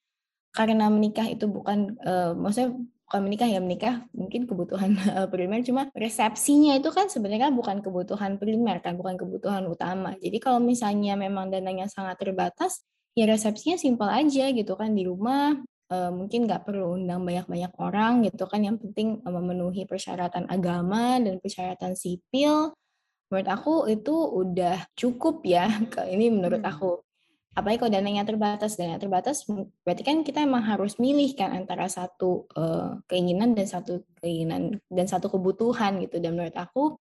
karena 0.50 0.90
menikah 0.90 1.30
itu 1.30 1.46
bukan 1.46 1.94
uh, 2.02 2.34
maksudnya 2.34 2.74
bukan 3.10 3.20
menikah 3.26 3.48
ya 3.50 3.58
menikah 3.58 3.94
mungkin 4.14 4.46
kebutuhan 4.46 4.94
uh, 5.14 5.26
primer 5.32 5.62
cuma 5.66 5.90
resepsinya 5.94 6.78
itu 6.78 6.90
kan 6.90 7.06
sebenarnya 7.10 7.54
bukan 7.54 7.82
kebutuhan 7.82 8.38
primer 8.38 8.82
kan 8.82 8.98
bukan 8.98 9.14
kebutuhan 9.18 9.66
utama 9.66 10.14
jadi 10.18 10.38
kalau 10.38 10.58
misalnya 10.58 11.14
memang 11.14 11.50
dananya 11.50 11.86
sangat 11.86 12.18
terbatas 12.18 12.82
ya 13.18 13.26
resepsinya 13.26 13.78
simpel 13.78 14.06
aja 14.06 14.50
gitu 14.54 14.78
kan 14.78 14.94
di 14.94 15.06
rumah 15.06 15.58
uh, 15.90 16.10
mungkin 16.14 16.46
nggak 16.46 16.64
perlu 16.64 16.96
undang 16.96 17.26
banyak-banyak 17.26 17.72
orang 17.82 18.24
gitu 18.24 18.46
kan. 18.46 18.62
Yang 18.62 18.86
penting 18.86 19.20
uh, 19.26 19.32
memenuhi 19.34 19.84
persyaratan 19.84 20.46
agama 20.46 21.18
dan 21.18 21.42
persyaratan 21.42 21.98
sipil. 21.98 22.72
Menurut 23.30 23.48
aku 23.50 23.74
itu 23.86 24.14
udah 24.14 24.90
cukup 24.98 25.46
ya 25.46 25.70
ini 26.14 26.30
menurut 26.30 26.62
hmm. 26.62 26.70
aku. 26.70 27.02
Apalagi 27.50 27.82
kalau 27.82 27.92
dananya 27.92 28.22
terbatas. 28.22 28.78
Dana 28.78 28.98
terbatas 28.98 29.42
berarti 29.82 30.02
kan 30.06 30.22
kita 30.22 30.46
emang 30.46 30.62
harus 30.62 31.02
milih 31.02 31.34
kan 31.34 31.50
antara 31.50 31.90
satu 31.90 32.46
uh, 32.54 33.02
keinginan 33.10 33.58
dan 33.58 33.66
satu 33.66 34.06
keinginan 34.22 34.78
dan 34.86 35.06
satu 35.10 35.26
kebutuhan 35.26 35.98
gitu. 35.98 36.22
Dan 36.22 36.38
menurut 36.38 36.54
aku 36.54 36.94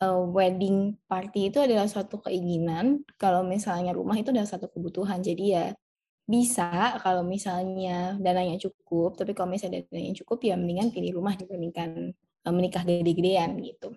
uh, 0.00 0.20
wedding 0.24 0.96
party 1.04 1.52
itu 1.52 1.60
adalah 1.60 1.84
suatu 1.84 2.20
keinginan. 2.24 3.04
Kalau 3.20 3.44
misalnya 3.44 3.92
rumah 3.92 4.16
itu 4.16 4.32
adalah 4.32 4.48
satu 4.48 4.72
kebutuhan. 4.72 5.20
Jadi 5.20 5.44
ya 5.52 5.76
bisa 6.24 6.96
kalau 7.04 7.20
misalnya 7.20 8.16
dananya 8.16 8.56
cukup, 8.56 9.20
tapi 9.20 9.36
kalau 9.36 9.52
misalnya 9.52 9.84
dananya 9.92 10.16
cukup 10.24 10.40
ya 10.40 10.56
mendingan 10.56 10.88
pilih 10.88 11.20
rumah 11.20 11.36
dibandingkan 11.36 12.16
uh, 12.48 12.52
menikah 12.52 12.80
gede-gedean 12.84 13.60
gitu. 13.60 13.92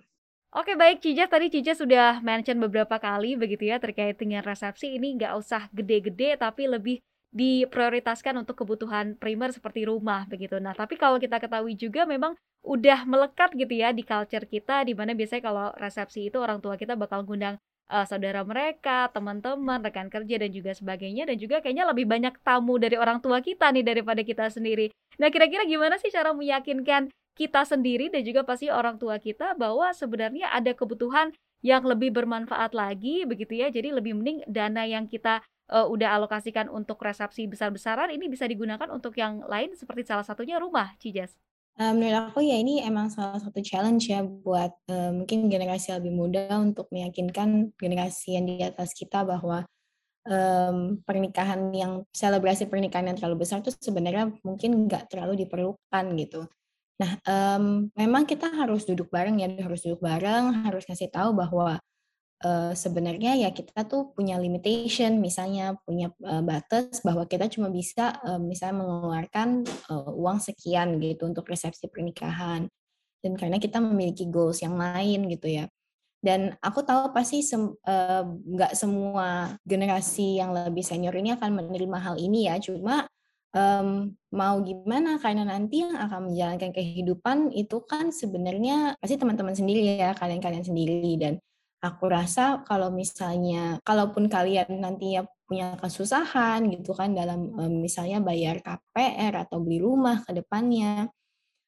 Oke 0.52 0.80
baik 0.80 1.04
Cija, 1.04 1.28
tadi 1.28 1.52
Cija 1.52 1.76
sudah 1.76 2.24
mention 2.24 2.60
beberapa 2.60 3.00
kali 3.00 3.36
begitu 3.36 3.68
ya 3.68 3.80
terkait 3.80 4.16
dengan 4.16 4.44
resepsi 4.44 4.96
ini 4.96 5.20
nggak 5.20 5.34
usah 5.36 5.68
gede-gede 5.76 6.40
tapi 6.40 6.68
lebih 6.68 7.04
diprioritaskan 7.36 8.40
untuk 8.40 8.64
kebutuhan 8.64 9.20
primer 9.20 9.52
seperti 9.52 9.86
rumah 9.88 10.24
begitu. 10.26 10.58
Nah 10.58 10.72
tapi 10.72 10.96
kalau 10.96 11.20
kita 11.20 11.38
ketahui 11.38 11.76
juga 11.76 12.08
memang 12.08 12.34
udah 12.64 13.08
melekat 13.08 13.56
gitu 13.56 13.72
ya 13.72 13.96
di 13.96 14.04
culture 14.04 14.48
kita 14.48 14.84
di 14.88 14.92
mana 14.96 15.16
biasanya 15.16 15.44
kalau 15.44 15.68
resepsi 15.80 16.28
itu 16.28 16.40
orang 16.40 16.60
tua 16.60 16.76
kita 16.76 16.96
bakal 17.00 17.24
ngundang 17.24 17.56
uh, 17.92 18.06
saudara 18.08 18.44
mereka, 18.44 19.08
teman-teman, 19.12 19.80
rekan 19.84 20.12
kerja 20.12 20.36
dan 20.40 20.50
juga 20.52 20.72
sebagainya 20.76 21.28
dan 21.28 21.36
juga 21.40 21.64
kayaknya 21.64 21.88
lebih 21.90 22.06
banyak 22.08 22.36
tamu 22.44 22.80
dari 22.80 23.00
orang 23.00 23.20
tua 23.24 23.40
kita 23.40 23.72
nih 23.72 23.84
daripada 23.84 24.22
kita 24.24 24.52
sendiri. 24.52 24.92
Nah, 25.18 25.32
kira-kira 25.34 25.64
gimana 25.66 25.98
sih 25.98 26.12
cara 26.12 26.32
meyakinkan 26.36 27.10
kita 27.38 27.62
sendiri 27.64 28.10
dan 28.10 28.26
juga 28.26 28.42
pasti 28.42 28.68
orang 28.68 28.98
tua 28.98 29.22
kita 29.22 29.54
bahwa 29.54 29.94
sebenarnya 29.94 30.50
ada 30.50 30.74
kebutuhan 30.74 31.32
yang 31.62 31.86
lebih 31.86 32.14
bermanfaat 32.14 32.74
lagi 32.74 33.26
begitu 33.26 33.62
ya. 33.62 33.70
Jadi 33.70 33.94
lebih 33.94 34.18
mending 34.18 34.46
dana 34.50 34.86
yang 34.86 35.06
kita 35.06 35.42
uh, 35.70 35.86
udah 35.86 36.18
alokasikan 36.18 36.70
untuk 36.70 36.98
resepsi 37.02 37.46
besar-besaran 37.46 38.10
ini 38.14 38.26
bisa 38.30 38.46
digunakan 38.50 38.90
untuk 38.90 39.14
yang 39.18 39.46
lain 39.46 39.74
seperti 39.78 40.06
salah 40.06 40.26
satunya 40.26 40.58
rumah, 40.58 40.98
Cijas. 40.98 41.38
Uh, 41.78 41.94
menurut 41.94 42.34
aku 42.34 42.42
ya 42.42 42.58
ini 42.58 42.82
emang 42.82 43.14
salah 43.14 43.38
satu 43.38 43.62
challenge 43.62 44.10
ya 44.10 44.26
buat 44.26 44.74
uh, 44.90 45.14
mungkin 45.14 45.46
generasi 45.46 45.94
lebih 45.94 46.10
muda 46.10 46.58
untuk 46.58 46.90
meyakinkan 46.90 47.70
generasi 47.78 48.34
yang 48.34 48.50
di 48.50 48.66
atas 48.66 48.98
kita 48.98 49.22
bahwa 49.22 49.62
um, 50.26 50.98
pernikahan 51.06 51.70
yang 51.78 52.02
selebrasi 52.10 52.66
pernikahan 52.66 53.14
yang 53.14 53.18
terlalu 53.22 53.46
besar 53.46 53.62
itu 53.62 53.70
sebenarnya 53.78 54.34
mungkin 54.42 54.90
nggak 54.90 55.14
terlalu 55.14 55.46
diperlukan 55.46 56.06
gitu. 56.18 56.50
Nah, 56.98 57.12
um, 57.30 57.94
memang 57.94 58.26
kita 58.26 58.50
harus 58.50 58.82
duduk 58.90 59.14
bareng 59.14 59.38
ya, 59.38 59.50
harus 59.62 59.86
duduk 59.86 60.02
bareng, 60.02 60.66
harus 60.66 60.82
ngasih 60.90 61.14
tahu 61.14 61.38
bahwa 61.38 61.78
uh, 62.44 62.74
sebenarnya 62.74 63.38
ya 63.38 63.50
kita 63.50 63.86
tuh 63.88 64.14
punya 64.14 64.38
limitation, 64.38 65.18
misalnya 65.18 65.78
punya 65.86 66.14
uh, 66.26 66.44
batas 66.46 67.02
bahwa 67.02 67.26
kita 67.26 67.50
cuma 67.50 67.72
bisa 67.74 68.18
uh, 68.26 68.42
misalnya 68.42 68.84
mengeluarkan 68.84 69.66
uh, 69.90 70.12
uang 70.14 70.42
sekian 70.42 71.02
gitu 71.02 71.26
untuk 71.30 71.48
resepsi 71.50 71.90
pernikahan. 71.90 72.70
Dan 73.24 73.34
karena 73.34 73.58
kita 73.58 73.82
memiliki 73.82 74.30
goals 74.30 74.62
yang 74.62 74.78
lain 74.78 75.26
gitu 75.32 75.50
ya. 75.50 75.66
Dan 76.18 76.54
aku 76.62 76.82
tahu 76.82 77.14
pasti 77.14 77.42
nggak 77.46 78.74
sem 78.74 78.82
uh, 78.82 78.90
semua 78.98 79.28
generasi 79.66 80.42
yang 80.42 80.54
lebih 80.54 80.82
senior 80.82 81.14
ini 81.14 81.34
akan 81.34 81.62
menerima 81.62 81.98
hal 81.98 82.16
ini 82.18 82.50
ya. 82.50 82.58
Cuma 82.62 83.06
um, 83.54 84.14
mau 84.34 84.60
gimana 84.62 85.18
karena 85.22 85.48
nanti 85.48 85.82
yang 85.82 85.98
akan 85.98 86.32
menjalankan 86.32 86.72
kehidupan 86.74 87.54
itu 87.54 87.82
kan 87.86 88.14
sebenarnya 88.14 88.98
pasti 89.02 89.16
teman-teman 89.18 89.56
sendiri 89.56 89.98
ya 89.98 90.14
kalian-kalian 90.18 90.66
sendiri 90.66 91.16
dan 91.18 91.34
Aku 91.78 92.10
rasa 92.10 92.66
kalau 92.66 92.90
misalnya 92.90 93.78
kalaupun 93.86 94.26
kalian 94.26 94.82
nantinya 94.82 95.30
punya 95.46 95.78
kesusahan 95.78 96.66
gitu 96.74 96.92
kan 96.98 97.14
dalam 97.14 97.54
misalnya 97.80 98.20
bayar 98.20 98.60
KPR 98.66 99.48
atau 99.48 99.62
beli 99.62 99.80
rumah 99.80 100.26
ke 100.26 100.34
depannya, 100.36 101.08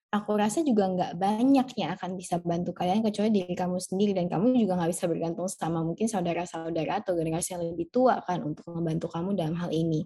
aku 0.10 0.32
rasa 0.34 0.66
juga 0.66 0.90
nggak 0.90 1.14
banyak 1.22 1.68
yang 1.78 1.94
akan 1.94 2.18
bisa 2.18 2.42
bantu 2.42 2.74
kalian 2.74 3.06
kecuali 3.06 3.30
diri 3.30 3.54
kamu 3.54 3.78
sendiri 3.78 4.12
dan 4.18 4.26
kamu 4.26 4.58
juga 4.58 4.82
nggak 4.82 4.92
bisa 4.92 5.06
bergantung 5.06 5.46
sama 5.46 5.86
mungkin 5.86 6.10
saudara-saudara 6.10 7.06
atau 7.06 7.14
generasi 7.14 7.54
yang 7.54 7.64
lebih 7.64 7.94
tua 7.94 8.18
kan 8.26 8.42
untuk 8.42 8.66
membantu 8.74 9.08
kamu 9.14 9.38
dalam 9.38 9.56
hal 9.62 9.70
ini. 9.70 10.02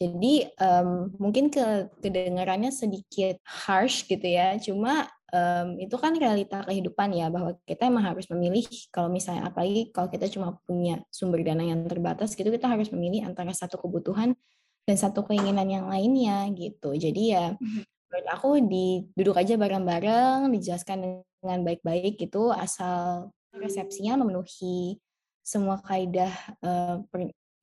Jadi 0.00 0.48
um, 0.56 1.12
mungkin 1.20 1.52
ke 1.52 1.92
kedengarannya 2.00 2.72
sedikit 2.72 3.36
harsh 3.44 4.08
gitu 4.08 4.24
ya, 4.24 4.56
cuma 4.56 5.08
um, 5.30 5.78
itu 5.78 5.96
kan 5.96 6.12
realita 6.14 6.62
kehidupan 6.66 7.14
ya 7.14 7.30
bahwa 7.32 7.56
kita 7.64 7.88
emang 7.88 8.14
harus 8.14 8.26
memilih 8.30 8.66
kalau 8.90 9.08
misalnya 9.08 9.48
apalagi 9.48 9.90
kalau 9.90 10.10
kita 10.10 10.26
cuma 10.30 10.58
punya 10.66 11.02
sumber 11.08 11.42
dana 11.42 11.62
yang 11.62 11.86
terbatas 11.86 12.34
gitu 12.34 12.50
kita 12.50 12.66
harus 12.68 12.90
memilih 12.90 13.26
antara 13.26 13.50
satu 13.54 13.78
kebutuhan 13.80 14.34
dan 14.84 14.96
satu 14.98 15.22
keinginan 15.26 15.66
yang 15.70 15.86
lainnya 15.86 16.46
gitu 16.54 16.94
jadi 16.94 17.22
ya 17.22 17.44
mhm. 17.56 17.82
menurut 17.86 18.26
aku 18.30 18.48
duduk 19.14 19.36
aja 19.38 19.54
bareng-bareng 19.54 20.50
dijelaskan 20.50 21.22
dengan 21.40 21.60
baik-baik 21.64 22.20
gitu 22.20 22.52
asal 22.52 23.30
resepsinya 23.54 24.20
memenuhi 24.20 25.00
semua 25.40 25.82
kaidah 25.82 26.30
uh, 26.62 27.02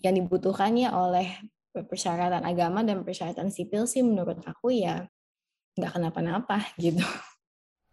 yang 0.02 0.14
dibutuhkannya 0.18 0.92
oleh 0.92 1.30
persyaratan 1.72 2.42
agama 2.42 2.82
dan 2.82 3.06
persyaratan 3.06 3.54
sipil 3.54 3.86
sih 3.86 4.02
menurut 4.02 4.42
aku 4.44 4.74
ya 4.74 5.06
nggak 5.78 5.94
kenapa-napa 5.94 6.74
gitu. 6.82 7.06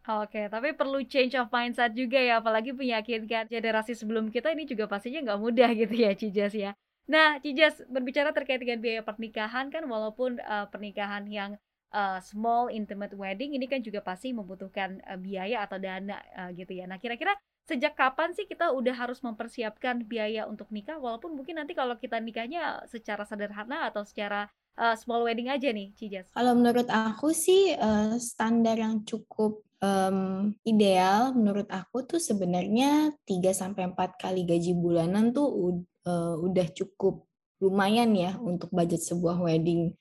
Oke, 0.05 0.53
tapi 0.53 0.77
perlu 0.77 1.01
change 1.09 1.33
of 1.41 1.49
mindset 1.49 1.97
juga 1.97 2.21
ya, 2.21 2.37
apalagi 2.37 2.77
meyakinkan 2.77 3.49
generasi 3.49 3.97
sebelum 3.97 4.29
kita 4.29 4.53
ini 4.53 4.69
juga 4.69 4.85
pastinya 4.85 5.25
nggak 5.25 5.41
mudah 5.41 5.71
gitu 5.81 5.95
ya, 5.97 6.13
Cijas 6.13 6.53
ya. 6.53 6.77
Nah, 7.09 7.41
Cijas 7.41 7.81
berbicara 7.89 8.37
terkait 8.37 8.61
dengan 8.61 8.85
biaya 8.85 9.01
pernikahan 9.01 9.73
kan, 9.73 9.81
walaupun 9.89 10.45
uh, 10.45 10.69
pernikahan 10.69 11.25
yang 11.25 11.57
uh, 11.97 12.21
small 12.21 12.69
intimate 12.69 13.17
wedding 13.17 13.57
ini 13.57 13.65
kan 13.65 13.81
juga 13.81 14.05
pasti 14.05 14.37
membutuhkan 14.37 15.01
uh, 15.09 15.17
biaya 15.17 15.65
atau 15.65 15.81
dana 15.81 16.21
uh, 16.37 16.53
gitu 16.53 16.77
ya. 16.77 16.85
Nah, 16.85 17.01
kira-kira 17.01 17.33
sejak 17.65 17.97
kapan 17.97 18.37
sih 18.37 18.45
kita 18.45 18.77
udah 18.77 18.93
harus 18.93 19.25
mempersiapkan 19.25 20.05
biaya 20.05 20.45
untuk 20.45 20.69
nikah, 20.69 21.01
walaupun 21.01 21.33
mungkin 21.33 21.57
nanti 21.57 21.73
kalau 21.73 21.97
kita 21.97 22.21
nikahnya 22.21 22.85
secara 22.93 23.25
sederhana 23.25 23.89
atau 23.89 24.05
secara 24.05 24.53
uh, 24.77 24.93
small 25.01 25.25
wedding 25.25 25.49
aja 25.49 25.73
nih, 25.73 25.97
Cijas? 25.97 26.29
Kalau 26.37 26.53
menurut 26.53 26.93
aku 26.93 27.33
sih 27.33 27.73
uh, 27.73 28.21
standar 28.21 28.77
yang 28.77 29.01
cukup 29.09 29.65
um, 29.85 30.19
ideal 30.65 31.37
menurut 31.37 31.69
aku 31.69 32.09
tuh 32.09 32.21
sebenarnya 32.21 33.13
3 33.29 33.53
sampai 33.53 33.93
4 33.93 34.17
kali 34.17 34.49
gaji 34.49 34.73
bulanan 34.73 35.37
tuh 35.37 35.85
uh, 36.09 36.35
udah 36.41 36.67
cukup 36.73 37.29
lumayan 37.61 38.17
ya 38.17 38.37
untuk 38.41 38.73
budget 38.73 39.05
sebuah 39.05 39.41
wedding. 39.41 39.93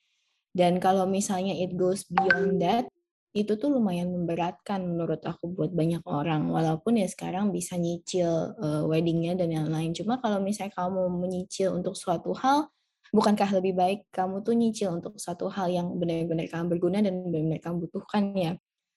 Dan 0.53 0.77
kalau 0.77 1.09
misalnya 1.09 1.57
it 1.57 1.73
goes 1.73 2.05
beyond 2.05 2.61
that, 2.61 2.85
itu 3.33 3.57
tuh 3.57 3.73
lumayan 3.73 4.13
memberatkan 4.13 4.85
menurut 4.85 5.17
aku 5.25 5.49
buat 5.49 5.73
banyak 5.73 6.05
orang. 6.05 6.53
Walaupun 6.53 7.01
ya 7.01 7.09
sekarang 7.09 7.49
bisa 7.49 7.73
nyicil 7.73 8.53
uh, 8.61 8.85
weddingnya 8.85 9.33
dan 9.33 9.49
yang 9.49 9.67
lain. 9.73 9.89
Cuma 9.97 10.21
kalau 10.21 10.37
misalnya 10.37 10.77
kamu 10.77 11.09
menyicil 11.09 11.73
untuk 11.73 11.97
suatu 11.97 12.37
hal, 12.37 12.69
bukankah 13.09 13.49
lebih 13.57 13.73
baik 13.73 13.99
kamu 14.13 14.45
tuh 14.45 14.53
nyicil 14.53 14.93
untuk 14.93 15.17
suatu 15.17 15.49
hal 15.49 15.73
yang 15.73 15.89
benar-benar 15.97 16.45
kamu 16.53 16.77
berguna 16.77 17.01
dan 17.01 17.25
benar-benar 17.25 17.61
kamu 17.65 17.89
butuhkan 17.89 18.23
ya. 18.37 18.53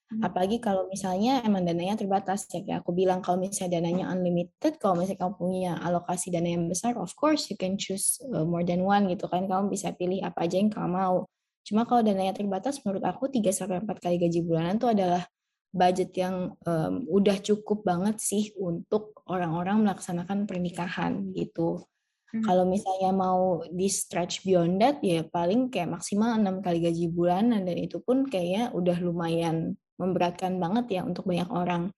Hmm. 0.07 0.23
Apalagi 0.23 0.63
kalau 0.63 0.87
misalnya 0.87 1.43
emang 1.43 1.67
dananya 1.67 1.99
terbatas 1.99 2.47
ya 2.55 2.63
kayak 2.63 2.87
aku 2.87 2.95
bilang 2.95 3.19
kalau 3.19 3.43
misalnya 3.43 3.83
dananya 3.83 4.07
unlimited, 4.15 4.79
kalau 4.79 4.95
misalnya 5.03 5.27
kamu 5.27 5.35
punya 5.35 5.73
alokasi 5.83 6.31
dana 6.31 6.47
yang 6.47 6.71
besar, 6.71 6.95
of 6.95 7.11
course 7.19 7.51
you 7.51 7.59
can 7.59 7.75
choose 7.75 8.23
uh, 8.31 8.47
more 8.47 8.63
than 8.63 8.87
one 8.87 9.11
gitu 9.11 9.27
kan. 9.27 9.51
Kamu 9.51 9.67
bisa 9.67 9.91
pilih 9.99 10.23
apa 10.23 10.47
aja 10.47 10.63
yang 10.63 10.71
kamu 10.71 10.95
mau. 10.95 11.27
Cuma 11.67 11.83
kalau 11.83 12.07
dananya 12.07 12.39
terbatas, 12.39 12.79
menurut 12.87 13.03
aku 13.03 13.27
3 13.27 13.51
sampai 13.51 13.83
4 13.83 13.99
kali 13.99 14.17
gaji 14.23 14.47
bulanan 14.47 14.79
itu 14.79 14.87
adalah 14.87 15.27
budget 15.75 16.15
yang 16.15 16.55
um, 16.63 17.03
udah 17.11 17.43
cukup 17.43 17.83
banget 17.83 18.23
sih 18.23 18.55
untuk 18.55 19.19
orang-orang 19.27 19.83
melaksanakan 19.83 20.47
pernikahan 20.47 21.35
gitu. 21.35 21.83
Hmm. 22.31 22.47
Kalau 22.47 22.63
misalnya 22.71 23.11
mau 23.11 23.67
di 23.67 23.91
stretch 23.91 24.47
beyond 24.47 24.79
that 24.79 25.03
ya 25.03 25.27
paling 25.27 25.67
kayak 25.67 25.99
maksimal 25.99 26.39
enam 26.39 26.63
kali 26.63 26.79
gaji 26.79 27.11
bulanan 27.11 27.67
dan 27.67 27.77
itu 27.79 27.99
pun 27.99 28.27
kayaknya 28.31 28.71
udah 28.71 28.97
lumayan 29.03 29.75
memberatkan 30.01 30.57
banget 30.57 31.01
ya 31.01 31.03
untuk 31.05 31.29
banyak 31.29 31.49
orang. 31.53 31.93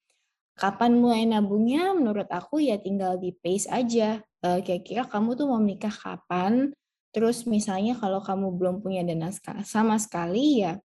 Kapan 0.59 0.99
mulai 0.99 1.23
nabungnya? 1.23 1.95
Menurut 1.95 2.27
aku 2.31 2.59
ya 2.59 2.79
tinggal 2.83 3.19
di 3.19 3.31
pace 3.31 3.71
aja. 3.71 4.19
Uh, 4.43 4.59
kira-kira 4.63 5.07
kamu 5.07 5.39
tuh 5.39 5.47
mau 5.47 5.63
menikah 5.63 5.93
kapan? 5.93 6.75
Terus 7.15 7.47
misalnya 7.47 7.95
kalau 7.95 8.19
kamu 8.19 8.55
belum 8.59 8.77
punya 8.83 9.07
dana 9.07 9.31
sama 9.65 9.97
sekali 9.99 10.63
ya 10.63 10.79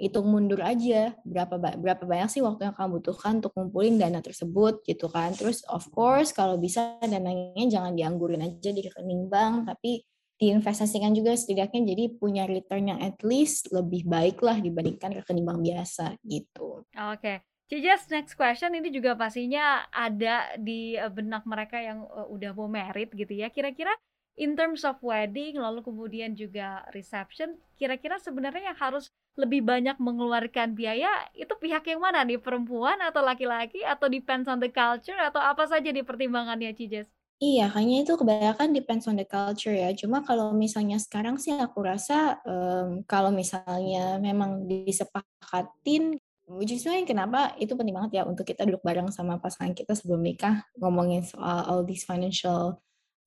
hitung 0.00 0.32
mundur 0.32 0.64
aja 0.64 1.12
berapa 1.28 1.60
berapa 1.76 2.08
banyak 2.08 2.32
sih 2.32 2.40
waktu 2.40 2.72
yang 2.72 2.74
kamu 2.74 3.04
butuhkan 3.04 3.44
untuk 3.44 3.52
ngumpulin 3.52 4.00
dana 4.00 4.24
tersebut 4.24 4.80
gitu 4.88 5.12
kan. 5.12 5.36
Terus 5.36 5.60
of 5.68 5.84
course 5.92 6.32
kalau 6.32 6.56
bisa 6.56 6.96
dananya 7.04 7.68
jangan 7.68 7.92
dianggurin 7.92 8.40
aja 8.40 8.72
di 8.72 8.80
rekening 8.80 9.28
bank 9.28 9.68
tapi 9.68 10.00
diinvestasikan 10.40 11.12
juga 11.12 11.36
setidaknya 11.36 11.92
jadi 11.92 12.04
punya 12.16 12.48
return 12.48 12.96
yang 12.96 13.00
at 13.04 13.20
least 13.20 13.68
lebih 13.70 14.08
baik 14.08 14.40
lah 14.40 14.56
dibandingkan 14.56 15.12
rekening 15.12 15.44
bank 15.44 15.60
biasa 15.60 16.16
gitu. 16.24 16.82
Oke. 16.88 17.20
Okay. 17.20 17.36
Cijas, 17.70 18.10
next 18.10 18.34
question 18.34 18.74
ini 18.74 18.90
juga 18.90 19.14
pastinya 19.14 19.86
ada 19.94 20.58
di 20.58 20.98
eh, 20.98 21.06
benak 21.06 21.46
mereka 21.46 21.78
yang 21.78 22.02
uh, 22.02 22.26
udah 22.26 22.50
mau 22.50 22.66
merit 22.66 23.14
gitu 23.14 23.30
ya. 23.30 23.46
Kira-kira 23.46 23.94
in 24.34 24.58
terms 24.58 24.82
of 24.82 24.98
wedding 25.04 25.54
lalu 25.60 25.84
kemudian 25.84 26.32
juga 26.32 26.82
reception 26.96 27.60
kira-kira 27.76 28.16
sebenarnya 28.16 28.72
yang 28.72 28.78
harus 28.80 29.12
lebih 29.36 29.62
banyak 29.62 30.00
mengeluarkan 30.00 30.74
biaya 30.74 31.12
itu 31.36 31.52
pihak 31.60 31.86
yang 31.86 32.02
mana 32.02 32.24
nih 32.24 32.40
perempuan 32.40 32.98
atau 33.04 33.20
laki-laki 33.22 33.84
atau 33.84 34.10
depends 34.10 34.48
on 34.48 34.58
the 34.58 34.72
culture 34.72 35.16
atau 35.20 35.38
apa 35.38 35.68
saja 35.68 35.92
di 35.92 36.02
pertimbangannya 36.02 36.72
Cijes? 36.74 37.06
Iya, 37.40 37.72
kayaknya 37.72 38.04
itu 38.04 38.12
kebanyakan 38.20 38.68
depends 38.76 39.08
on 39.08 39.16
the 39.16 39.24
culture 39.24 39.72
ya. 39.72 39.96
Cuma 39.96 40.20
kalau 40.20 40.52
misalnya 40.52 41.00
sekarang 41.00 41.40
sih 41.40 41.56
aku 41.56 41.80
rasa 41.80 42.36
um, 42.44 43.00
kalau 43.08 43.32
misalnya 43.32 44.20
memang 44.20 44.68
disepakatin, 44.68 46.20
which 46.44 46.76
is 46.76 46.84
kenapa? 46.84 47.56
Itu 47.56 47.80
penting 47.80 47.96
banget 47.96 48.20
ya 48.20 48.22
untuk 48.28 48.44
kita 48.44 48.68
duduk 48.68 48.84
bareng 48.84 49.08
sama 49.08 49.40
pasangan 49.40 49.72
kita 49.72 49.96
sebelum 49.96 50.20
nikah 50.20 50.68
ngomongin 50.76 51.24
soal 51.24 51.64
all 51.64 51.80
these 51.80 52.04
financial 52.04 52.76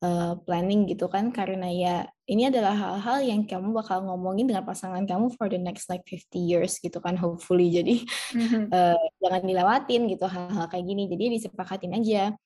uh, 0.06 0.38
planning 0.46 0.86
gitu 0.86 1.10
kan. 1.10 1.34
Karena 1.34 1.74
ya 1.74 2.06
ini 2.30 2.54
adalah 2.54 2.78
hal-hal 2.78 3.26
yang 3.26 3.50
kamu 3.50 3.74
bakal 3.74 4.06
ngomongin 4.06 4.46
dengan 4.46 4.62
pasangan 4.62 5.10
kamu 5.10 5.34
for 5.34 5.50
the 5.50 5.58
next 5.58 5.90
like 5.90 6.06
50 6.06 6.38
years 6.38 6.78
gitu 6.78 7.02
kan 7.02 7.18
hopefully. 7.18 7.74
Jadi 7.74 8.06
mm-hmm. 8.38 8.70
uh, 8.70 9.02
jangan 9.26 9.42
dilewatin 9.42 10.06
gitu 10.06 10.30
hal-hal 10.30 10.70
kayak 10.70 10.86
gini. 10.86 11.10
Jadi 11.10 11.42
disepakatin 11.42 11.98
aja 11.98 12.38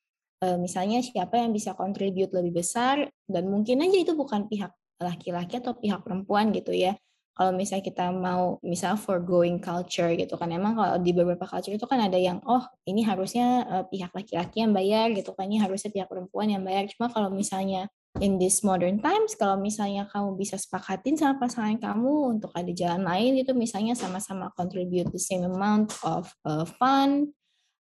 misalnya 0.62 1.02
siapa 1.02 1.42
yang 1.42 1.50
bisa 1.50 1.74
contribute 1.74 2.30
lebih 2.30 2.62
besar 2.62 3.10
dan 3.26 3.44
mungkin 3.50 3.82
aja 3.82 3.98
itu 3.98 4.14
bukan 4.14 4.46
pihak 4.46 4.70
laki-laki 5.02 5.62
atau 5.62 5.78
pihak 5.78 6.02
perempuan 6.06 6.54
gitu 6.54 6.74
ya. 6.74 6.98
Kalau 7.38 7.54
misalnya 7.54 7.86
kita 7.86 8.10
mau 8.10 8.58
misal 8.66 8.98
going 9.22 9.62
culture 9.62 10.10
gitu 10.18 10.34
kan 10.42 10.50
emang 10.50 10.74
kalau 10.74 10.98
di 10.98 11.14
beberapa 11.14 11.46
culture 11.46 11.70
itu 11.70 11.86
kan 11.86 12.02
ada 12.02 12.18
yang 12.18 12.42
oh 12.50 12.66
ini 12.90 13.06
harusnya 13.06 13.62
uh, 13.70 13.86
pihak 13.86 14.10
laki-laki 14.10 14.66
yang 14.66 14.74
bayar 14.74 15.14
gitu 15.14 15.38
kan 15.38 15.46
ini 15.46 15.62
harusnya 15.62 15.94
pihak 15.94 16.10
perempuan 16.10 16.50
yang 16.50 16.66
bayar. 16.66 16.90
Cuma 16.90 17.14
kalau 17.14 17.30
misalnya 17.30 17.86
in 18.18 18.42
this 18.42 18.66
modern 18.66 18.98
times 18.98 19.38
kalau 19.38 19.62
misalnya 19.62 20.10
kamu 20.10 20.34
bisa 20.34 20.58
sepakatin 20.58 21.14
sama 21.14 21.38
pasangan 21.38 21.78
kamu 21.78 22.38
untuk 22.38 22.50
ada 22.58 22.74
jalan 22.74 23.06
lain 23.06 23.38
itu 23.38 23.54
misalnya 23.54 23.94
sama-sama 23.94 24.50
contribute 24.58 25.14
the 25.14 25.22
same 25.22 25.46
amount 25.46 25.94
of 26.02 26.26
uh, 26.42 26.66
fund 26.66 27.30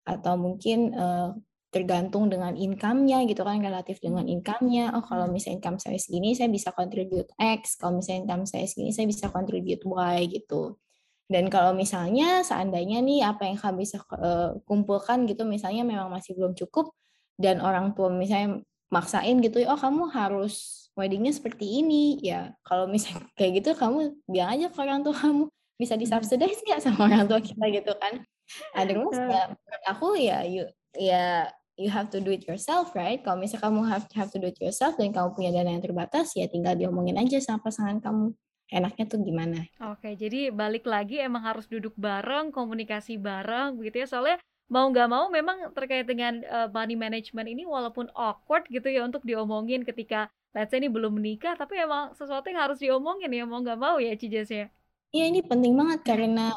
atau 0.06 0.38
mungkin 0.38 0.93
uh, 0.93 1.34
tergantung 1.67 2.32
dengan 2.32 2.56
income-nya 2.56 3.27
gitu 3.27 3.43
kan 3.43 3.60
relatif 3.60 3.99
dengan 3.99 4.23
hmm. 4.23 4.34
income-nya. 4.39 4.95
Oh 4.95 5.03
kalau 5.03 5.27
hmm. 5.27 5.36
misalnya 5.36 5.56
income 5.60 5.80
saya 5.84 5.99
segini 5.99 6.32
saya 6.32 6.47
bisa 6.47 6.71
contribute 6.71 7.27
X. 7.36 7.75
Kalau 7.75 7.99
misalnya 7.99 8.19
income 8.23 8.45
saya 8.47 8.65
segini 8.65 8.91
saya 8.95 9.08
bisa 9.08 9.27
contribute 9.27 9.84
Y 9.84 10.17
gitu. 10.32 10.80
Dan 11.27 11.51
kalau 11.51 11.75
misalnya 11.75 12.39
seandainya 12.47 13.03
nih 13.03 13.19
apa 13.27 13.51
yang 13.51 13.60
kamu 13.60 13.84
bisa 13.84 13.99
uh, 14.15 14.56
kumpulkan 14.63 15.27
gitu 15.27 15.43
misalnya 15.43 15.84
memang 15.84 16.08
masih 16.08 16.39
belum 16.39 16.56
cukup 16.56 16.95
dan 17.36 17.60
orang 17.60 17.91
tua 17.91 18.08
misalnya 18.08 18.63
maksain 18.88 19.43
gitu 19.43 19.60
oh 19.67 19.75
kamu 19.75 20.08
harus 20.15 20.88
weddingnya 20.95 21.36
seperti 21.36 21.84
ini. 21.84 22.23
Ya 22.23 22.56
kalau 22.63 22.88
misalnya 22.88 23.27
kayak 23.38 23.60
gitu 23.60 23.75
kamu 23.75 24.15
bilang 24.23 24.56
aja 24.56 24.71
ke 24.71 24.80
orang 24.80 25.03
tua 25.03 25.15
kamu 25.19 25.51
bisa 25.75 25.99
disubsidize 25.99 26.63
nggak 26.63 26.80
sama 26.80 27.12
orang 27.12 27.27
tua 27.27 27.43
kita? 27.43 27.65
Gitu 27.67 27.91
kan. 27.99 28.23
Ada 28.71 28.95
ya 28.95 29.43
aku 29.91 30.15
ya 30.15 30.47
yuk 30.47 30.71
ya 30.98 31.54
you 31.78 31.94
have 31.94 32.10
to 32.10 32.20
do 32.20 32.34
it 32.34 32.44
yourself, 32.50 32.92
right? 32.98 33.22
Kalau 33.22 33.38
misalnya 33.38 33.70
kamu 33.70 33.80
have, 33.86 34.06
have 34.18 34.34
to 34.34 34.42
do 34.42 34.50
it 34.50 34.58
yourself 34.58 34.98
dan 34.98 35.14
kamu 35.14 35.38
punya 35.38 35.54
dana 35.54 35.78
yang 35.78 35.86
terbatas, 35.86 36.34
ya 36.34 36.50
tinggal 36.50 36.74
diomongin 36.74 37.22
aja 37.22 37.38
sama 37.38 37.62
pasangan 37.62 38.02
kamu. 38.02 38.34
Enaknya 38.68 39.06
tuh 39.08 39.24
gimana? 39.24 39.64
Oke, 39.80 40.20
jadi 40.20 40.52
balik 40.52 40.84
lagi 40.84 41.24
emang 41.24 41.40
harus 41.40 41.72
duduk 41.72 41.96
bareng, 41.96 42.52
komunikasi 42.52 43.16
bareng, 43.16 43.80
begitu 43.80 44.04
ya. 44.04 44.08
Soalnya 44.12 44.38
mau 44.68 44.92
nggak 44.92 45.08
mau 45.08 45.32
memang 45.32 45.72
terkait 45.72 46.04
dengan 46.04 46.44
uh, 46.44 46.68
money 46.68 47.00
management 47.00 47.48
ini 47.48 47.64
walaupun 47.64 48.12
awkward 48.12 48.68
gitu 48.68 48.92
ya 48.92 49.08
untuk 49.08 49.24
diomongin 49.24 49.88
ketika 49.88 50.28
let's 50.52 50.76
say 50.76 50.84
ini 50.84 50.92
belum 50.92 51.16
menikah, 51.16 51.56
tapi 51.56 51.80
emang 51.80 52.12
sesuatu 52.18 52.52
yang 52.52 52.60
harus 52.68 52.82
diomongin 52.82 53.32
ya 53.32 53.48
mau 53.48 53.64
nggak 53.64 53.80
mau 53.80 54.02
ya 54.04 54.12
Cijes 54.20 54.52
ya. 54.52 54.68
Iya 55.16 55.32
ini 55.32 55.40
penting 55.40 55.72
banget 55.78 56.04
karena 56.04 56.52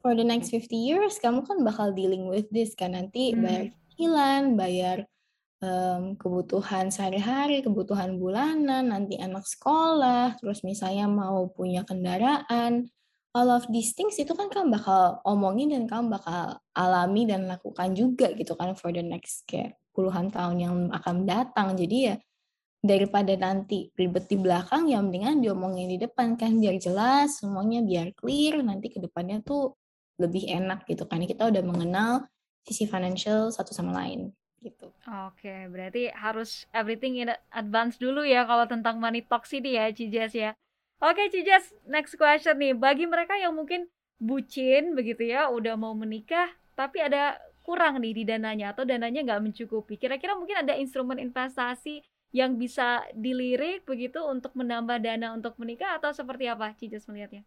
for 0.00 0.16
the 0.16 0.24
next 0.24 0.48
50 0.48 0.72
years 0.72 1.20
kamu 1.20 1.44
kan 1.44 1.60
bakal 1.60 1.92
dealing 1.92 2.24
with 2.24 2.48
this 2.48 2.72
kan 2.72 2.96
nanti 2.96 3.36
hmm. 3.36 3.44
bayar 3.44 3.66
bayar 4.56 5.04
um, 5.60 6.16
kebutuhan 6.16 6.88
sehari-hari, 6.88 7.60
kebutuhan 7.60 8.16
bulanan, 8.16 8.88
nanti 8.92 9.20
anak 9.20 9.44
sekolah, 9.44 10.40
terus 10.40 10.64
misalnya 10.64 11.04
mau 11.08 11.48
punya 11.52 11.84
kendaraan, 11.84 12.88
all 13.36 13.48
of 13.50 13.66
these 13.70 13.94
things 13.94 14.18
itu 14.18 14.32
kan 14.34 14.50
kamu 14.50 14.74
bakal 14.74 15.22
omongin 15.22 15.70
dan 15.70 15.84
kamu 15.86 16.18
bakal 16.18 16.58
alami 16.74 17.28
dan 17.28 17.46
lakukan 17.46 17.94
juga 17.94 18.34
gitu 18.34 18.58
kan 18.58 18.74
for 18.74 18.90
the 18.90 19.04
next 19.04 19.46
kayak 19.46 19.78
puluhan 19.94 20.32
tahun 20.32 20.56
yang 20.58 20.76
akan 20.90 21.28
datang. 21.28 21.78
Jadi 21.78 21.96
ya 22.10 22.14
daripada 22.80 23.36
nanti 23.36 23.92
ribet 23.92 24.24
di 24.26 24.40
belakang 24.40 24.88
ya 24.88 25.04
mendingan 25.04 25.44
diomongin 25.44 25.92
di 25.92 25.98
depan 26.00 26.40
kan 26.40 26.56
biar 26.56 26.80
jelas 26.80 27.36
semuanya 27.36 27.84
biar 27.84 28.16
clear 28.16 28.64
nanti 28.64 28.88
ke 28.88 29.04
depannya 29.04 29.44
tuh 29.44 29.76
lebih 30.16 30.48
enak 30.48 30.88
gitu 30.88 31.04
kan 31.04 31.20
kita 31.28 31.52
udah 31.52 31.60
mengenal 31.60 32.24
sisi 32.64 32.84
financial 32.86 33.50
satu 33.50 33.72
sama 33.72 33.96
lain 33.96 34.30
gitu. 34.60 34.92
Oke, 35.28 35.66
berarti 35.72 36.12
harus 36.12 36.68
everything 36.76 37.16
in 37.16 37.32
advance 37.50 37.96
dulu 37.96 38.22
ya 38.22 38.44
kalau 38.44 38.68
tentang 38.68 39.00
money 39.00 39.24
talks 39.24 39.50
ini 39.56 39.76
ya 39.80 39.88
Cijas 39.90 40.32
ya. 40.36 40.50
Oke 41.00 41.32
Cijas, 41.32 41.72
next 41.88 42.14
question 42.20 42.60
nih. 42.60 42.76
Bagi 42.76 43.08
mereka 43.08 43.40
yang 43.40 43.56
mungkin 43.56 43.88
bucin 44.20 44.92
begitu 44.92 45.32
ya, 45.32 45.48
udah 45.48 45.80
mau 45.80 45.96
menikah 45.96 46.52
tapi 46.76 47.00
ada 47.00 47.40
kurang 47.64 48.00
nih 48.00 48.12
di 48.16 48.24
dananya 48.28 48.72
atau 48.76 48.84
dananya 48.84 49.24
nggak 49.24 49.40
mencukupi. 49.40 49.96
Kira-kira 49.96 50.36
mungkin 50.36 50.60
ada 50.60 50.76
instrumen 50.76 51.16
investasi 51.16 52.04
yang 52.30 52.60
bisa 52.60 53.02
dilirik 53.16 53.82
begitu 53.88 54.22
untuk 54.22 54.54
menambah 54.54 55.02
dana 55.02 55.34
untuk 55.34 55.56
menikah 55.58 55.98
atau 55.98 56.12
seperti 56.12 56.46
apa 56.46 56.76
Cijas 56.76 57.08
melihatnya? 57.08 57.42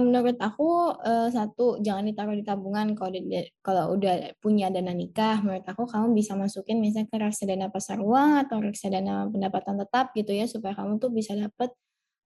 Menurut 0.00 0.40
aku, 0.40 0.96
satu 1.30 1.78
jangan 1.84 2.06
ditaruh 2.08 2.34
di 2.34 2.42
tabungan 2.46 2.96
kalau 2.96 3.12
kalau 3.60 3.84
udah 3.94 4.34
punya 4.40 4.72
dana 4.72 4.90
nikah, 4.96 5.42
menurut 5.44 5.66
aku 5.68 5.84
kamu 5.86 6.16
bisa 6.16 6.32
masukin 6.34 6.80
misalnya 6.82 7.08
ke 7.12 7.16
reksadana 7.20 7.66
pasar 7.68 8.00
uang 8.02 8.46
atau 8.46 8.58
reksadana 8.62 9.28
pendapatan 9.30 9.76
tetap 9.78 10.10
gitu 10.16 10.32
ya, 10.34 10.48
supaya 10.50 10.74
kamu 10.74 10.98
tuh 10.98 11.10
bisa 11.12 11.36
dapet, 11.36 11.70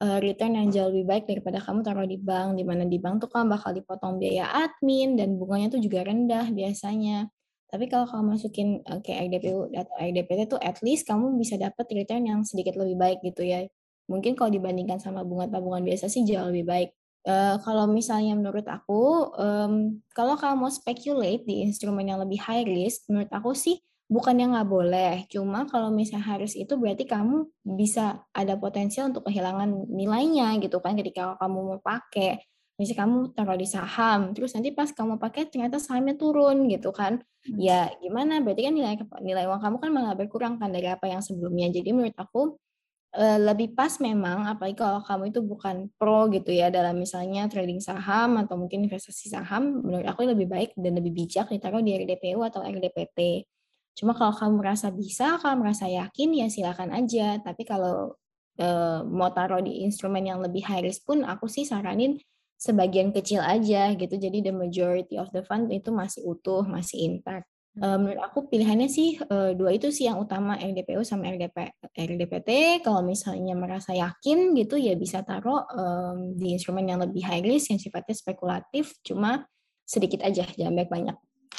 return 0.00 0.52
yang 0.60 0.68
jauh 0.68 0.88
lebih 0.92 1.06
baik 1.08 1.24
daripada 1.28 1.58
kamu 1.64 1.80
taruh 1.84 2.04
di 2.08 2.18
bank, 2.20 2.60
di 2.60 2.64
mana 2.64 2.84
di 2.84 2.98
bank 3.00 3.24
tuh 3.24 3.30
kan 3.32 3.48
bakal 3.48 3.72
dipotong 3.72 4.20
biaya 4.20 4.48
admin 4.52 5.16
dan 5.16 5.36
bunganya 5.40 5.72
tuh 5.76 5.80
juga 5.80 6.04
rendah 6.04 6.48
biasanya. 6.52 7.28
Tapi 7.72 7.90
kalau 7.90 8.06
kamu 8.06 8.24
masukin, 8.38 8.68
kayak 9.02 9.18
IDPU 9.32 9.72
atau 9.74 9.94
IDPT 9.98 10.40
tuh 10.46 10.60
at 10.62 10.78
least 10.84 11.08
kamu 11.10 11.34
bisa 11.40 11.58
dapet 11.58 11.88
return 11.90 12.22
yang 12.24 12.40
sedikit 12.46 12.78
lebih 12.78 12.94
baik 13.00 13.18
gitu 13.26 13.42
ya. 13.42 13.66
Mungkin 14.06 14.36
kalau 14.38 14.52
dibandingkan 14.52 15.00
sama 15.02 15.24
bunga 15.26 15.48
tabungan 15.50 15.82
biasa 15.82 16.06
sih 16.06 16.22
jauh 16.22 16.52
lebih 16.52 16.68
baik. 16.68 16.90
Uh, 17.24 17.56
kalau 17.64 17.88
misalnya 17.88 18.36
menurut 18.36 18.68
aku, 18.68 19.32
um, 19.40 19.96
kalau 20.12 20.36
kamu 20.36 20.60
mau 20.60 20.68
speculate 20.68 21.48
di 21.48 21.64
instrumen 21.64 22.04
yang 22.04 22.20
lebih 22.20 22.36
high 22.36 22.68
risk, 22.68 23.08
menurut 23.08 23.32
aku 23.32 23.56
sih 23.56 23.80
bukannya 24.12 24.52
nggak 24.52 24.68
boleh. 24.68 25.14
Cuma 25.32 25.64
kalau 25.64 25.88
misalnya 25.88 26.36
risk 26.36 26.60
itu 26.60 26.76
berarti 26.76 27.08
kamu 27.08 27.48
bisa 27.64 28.28
ada 28.36 28.60
potensial 28.60 29.08
untuk 29.08 29.24
kehilangan 29.28 29.88
nilainya 29.88 30.60
gitu 30.60 30.78
kan 30.84 30.94
ketika 31.00 31.40
kamu 31.40 31.58
mau 31.74 31.80
pakai. 31.80 32.44
Misalnya 32.74 33.06
kamu 33.06 33.16
taruh 33.38 33.58
di 33.58 33.68
saham, 33.70 34.34
terus 34.34 34.50
nanti 34.52 34.74
pas 34.74 34.90
kamu 34.90 35.14
pakai 35.22 35.46
ternyata 35.46 35.78
sahamnya 35.78 36.18
turun 36.18 36.66
gitu 36.66 36.90
kan. 36.90 37.22
Hmm. 37.46 37.56
Ya 37.56 37.88
gimana? 38.02 38.42
Berarti 38.42 38.66
kan 38.66 38.74
nilai 38.74 38.94
nilai 39.22 39.44
uang 39.46 39.62
kamu 39.62 39.76
kan 39.78 39.90
malah 39.94 40.14
berkurang 40.18 40.54
kan 40.58 40.74
dari 40.74 40.90
apa 40.90 41.06
yang 41.06 41.22
sebelumnya. 41.22 41.70
Jadi 41.70 41.88
menurut 41.94 42.18
aku 42.18 42.58
lebih 43.14 43.78
pas 43.78 43.94
memang 44.02 44.42
apalagi 44.50 44.74
kalau 44.74 44.98
kamu 44.98 45.30
itu 45.30 45.38
bukan 45.38 45.86
pro 45.94 46.26
gitu 46.34 46.50
ya 46.50 46.66
dalam 46.66 46.98
misalnya 46.98 47.46
trading 47.46 47.78
saham 47.78 48.42
atau 48.42 48.58
mungkin 48.58 48.90
investasi 48.90 49.30
saham 49.30 49.86
menurut 49.86 50.02
aku 50.10 50.26
lebih 50.26 50.50
baik 50.50 50.74
dan 50.74 50.98
lebih 50.98 51.14
bijak 51.14 51.46
ditaruh 51.46 51.78
di 51.78 51.94
RDPU 51.94 52.42
atau 52.42 52.66
RDPT. 52.66 53.46
Cuma 53.94 54.18
kalau 54.18 54.34
kamu 54.34 54.54
merasa 54.58 54.90
bisa, 54.90 55.38
kalau 55.38 55.62
merasa 55.62 55.86
yakin 55.86 56.28
ya 56.34 56.46
silakan 56.50 56.90
aja. 56.90 57.38
Tapi 57.38 57.62
kalau 57.62 58.18
uh, 58.58 59.00
mau 59.06 59.30
taruh 59.30 59.62
di 59.62 59.86
instrumen 59.86 60.26
yang 60.26 60.42
lebih 60.42 60.66
high 60.66 60.82
risk 60.82 61.06
pun 61.06 61.22
aku 61.22 61.46
sih 61.46 61.62
saranin 61.62 62.18
sebagian 62.58 63.14
kecil 63.14 63.38
aja 63.38 63.94
gitu. 63.94 64.14
Jadi 64.18 64.50
the 64.50 64.54
majority 64.54 65.14
of 65.14 65.30
the 65.30 65.46
fund 65.46 65.70
itu 65.70 65.94
masih 65.94 66.26
utuh, 66.26 66.66
masih 66.66 67.06
intact. 67.06 67.46
Uh, 67.74 67.98
menurut 67.98 68.22
aku 68.22 68.46
pilihannya 68.46 68.86
sih 68.86 69.18
uh, 69.18 69.50
dua 69.50 69.74
itu 69.74 69.90
sih 69.90 70.06
yang 70.06 70.22
utama 70.22 70.54
RDPU 70.54 71.02
sama 71.02 71.26
RDP, 71.26 71.74
RDPT. 71.90 72.80
Kalau 72.86 73.02
misalnya 73.02 73.58
merasa 73.58 73.90
yakin 73.90 74.54
gitu 74.54 74.78
ya 74.78 74.94
bisa 74.94 75.26
taruh 75.26 75.66
um, 75.74 76.38
di 76.38 76.54
instrumen 76.54 76.86
yang 76.86 77.02
lebih 77.02 77.26
high 77.26 77.42
risk 77.42 77.74
yang 77.74 77.82
sifatnya 77.82 78.14
spekulatif, 78.14 78.94
cuma 79.02 79.50
sedikit 79.82 80.22
aja, 80.22 80.46
jangan 80.54 80.70
banyak-banyak. 80.70 81.16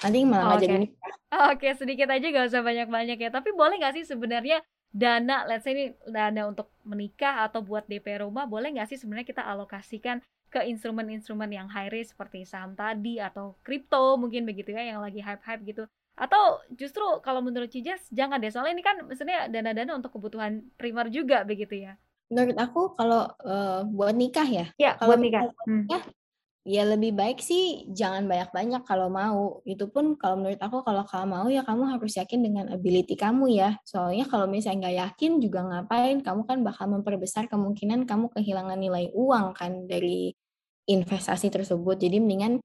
Nanti 0.07 0.19
malah 0.23 0.55
oh, 0.55 0.57
okay. 0.59 0.67
jadi 0.67 0.87
Oke, 1.35 1.67
okay, 1.67 1.71
sedikit 1.75 2.07
aja 2.07 2.23
gak 2.31 2.47
usah 2.47 2.63
banyak-banyak 2.63 3.17
ya. 3.19 3.27
Tapi 3.27 3.51
boleh 3.51 3.75
nggak 3.75 3.99
sih 3.99 4.07
sebenarnya 4.07 4.63
dana, 4.95 5.43
let's 5.51 5.67
say 5.67 5.75
ini 5.75 5.85
dana 6.07 6.47
untuk 6.47 6.71
menikah 6.87 7.43
atau 7.43 7.59
buat 7.59 7.83
DP 7.91 8.23
rumah, 8.23 8.47
boleh 8.47 8.71
nggak 8.71 8.87
sih 8.87 8.95
sebenarnya 8.95 9.27
kita 9.27 9.43
alokasikan 9.43 10.23
ke 10.47 10.63
instrumen-instrumen 10.63 11.51
yang 11.51 11.67
high 11.67 11.91
risk 11.91 12.15
seperti 12.15 12.47
saham 12.47 12.71
tadi 12.79 13.19
atau 13.19 13.59
kripto 13.59 14.15
mungkin 14.15 14.47
begitu 14.47 14.71
ya 14.71 14.95
yang 14.95 15.03
lagi 15.03 15.19
hype-hype 15.19 15.67
gitu 15.67 15.83
atau 16.15 16.63
justru 16.71 17.03
kalau 17.19 17.43
menurut 17.43 17.67
Cijas 17.67 18.07
jangan 18.07 18.39
deh, 18.39 18.47
soalnya 18.47 18.73
ini 18.79 18.83
kan 18.83 19.03
maksudnya 19.03 19.51
dana-dana 19.51 19.99
untuk 19.99 20.15
kebutuhan 20.15 20.63
primer 20.79 21.11
juga 21.11 21.43
begitu 21.43 21.83
ya? 21.83 21.99
Menurut 22.31 22.57
aku 22.57 22.81
kalau, 22.95 23.27
uh, 23.43 23.83
buat 23.85 24.15
nikah 24.15 24.47
ya? 24.47 24.65
Ya, 24.79 24.95
kalau 24.95 25.13
buat 25.13 25.21
nikah. 25.21 25.43
Hmm. 25.67 25.85
ya 26.65 26.81
lebih 26.81 27.13
baik 27.13 27.45
sih 27.45 27.85
jangan 27.93 28.25
banyak-banyak 28.25 28.81
kalau 28.89 29.05
mau. 29.05 29.61
Itu 29.69 29.85
pun 29.93 30.17
kalau 30.17 30.41
menurut 30.41 30.57
aku 30.57 30.81
kalau 30.81 31.05
kamu 31.05 31.29
mau 31.29 31.45
ya 31.45 31.61
kamu 31.61 31.93
harus 31.93 32.17
yakin 32.17 32.41
dengan 32.41 32.65
ability 32.73 33.13
kamu 33.13 33.53
ya. 33.53 33.77
Soalnya 33.85 34.25
kalau 34.25 34.49
misalnya 34.49 34.89
nggak 34.89 34.97
yakin 34.97 35.31
juga 35.37 35.61
ngapain, 35.61 36.25
kamu 36.25 36.41
kan 36.49 36.57
bakal 36.65 36.89
memperbesar 36.89 37.45
kemungkinan 37.53 38.09
kamu 38.09 38.33
kehilangan 38.33 38.81
nilai 38.81 39.13
uang 39.13 39.53
kan 39.53 39.85
dari 39.85 40.33
investasi 40.89 41.53
tersebut. 41.53 42.01
Jadi 42.01 42.17
mendingan 42.17 42.57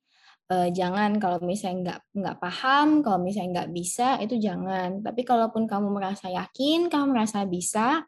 uh, 0.50 0.68
jangan 0.74 1.16
kalau 1.22 1.38
misalnya 1.40 1.78
nggak 1.80 2.00
nggak 2.18 2.36
paham, 2.42 2.88
kalau 3.06 3.18
misalnya 3.22 3.62
nggak 3.62 3.70
bisa 3.72 4.18
itu 4.18 4.36
jangan. 4.36 5.00
Tapi 5.00 5.22
kalaupun 5.22 5.70
kamu 5.70 5.88
merasa 5.94 6.26
yakin, 6.28 6.90
kamu 6.90 7.06
merasa 7.14 7.46
bisa, 7.46 8.04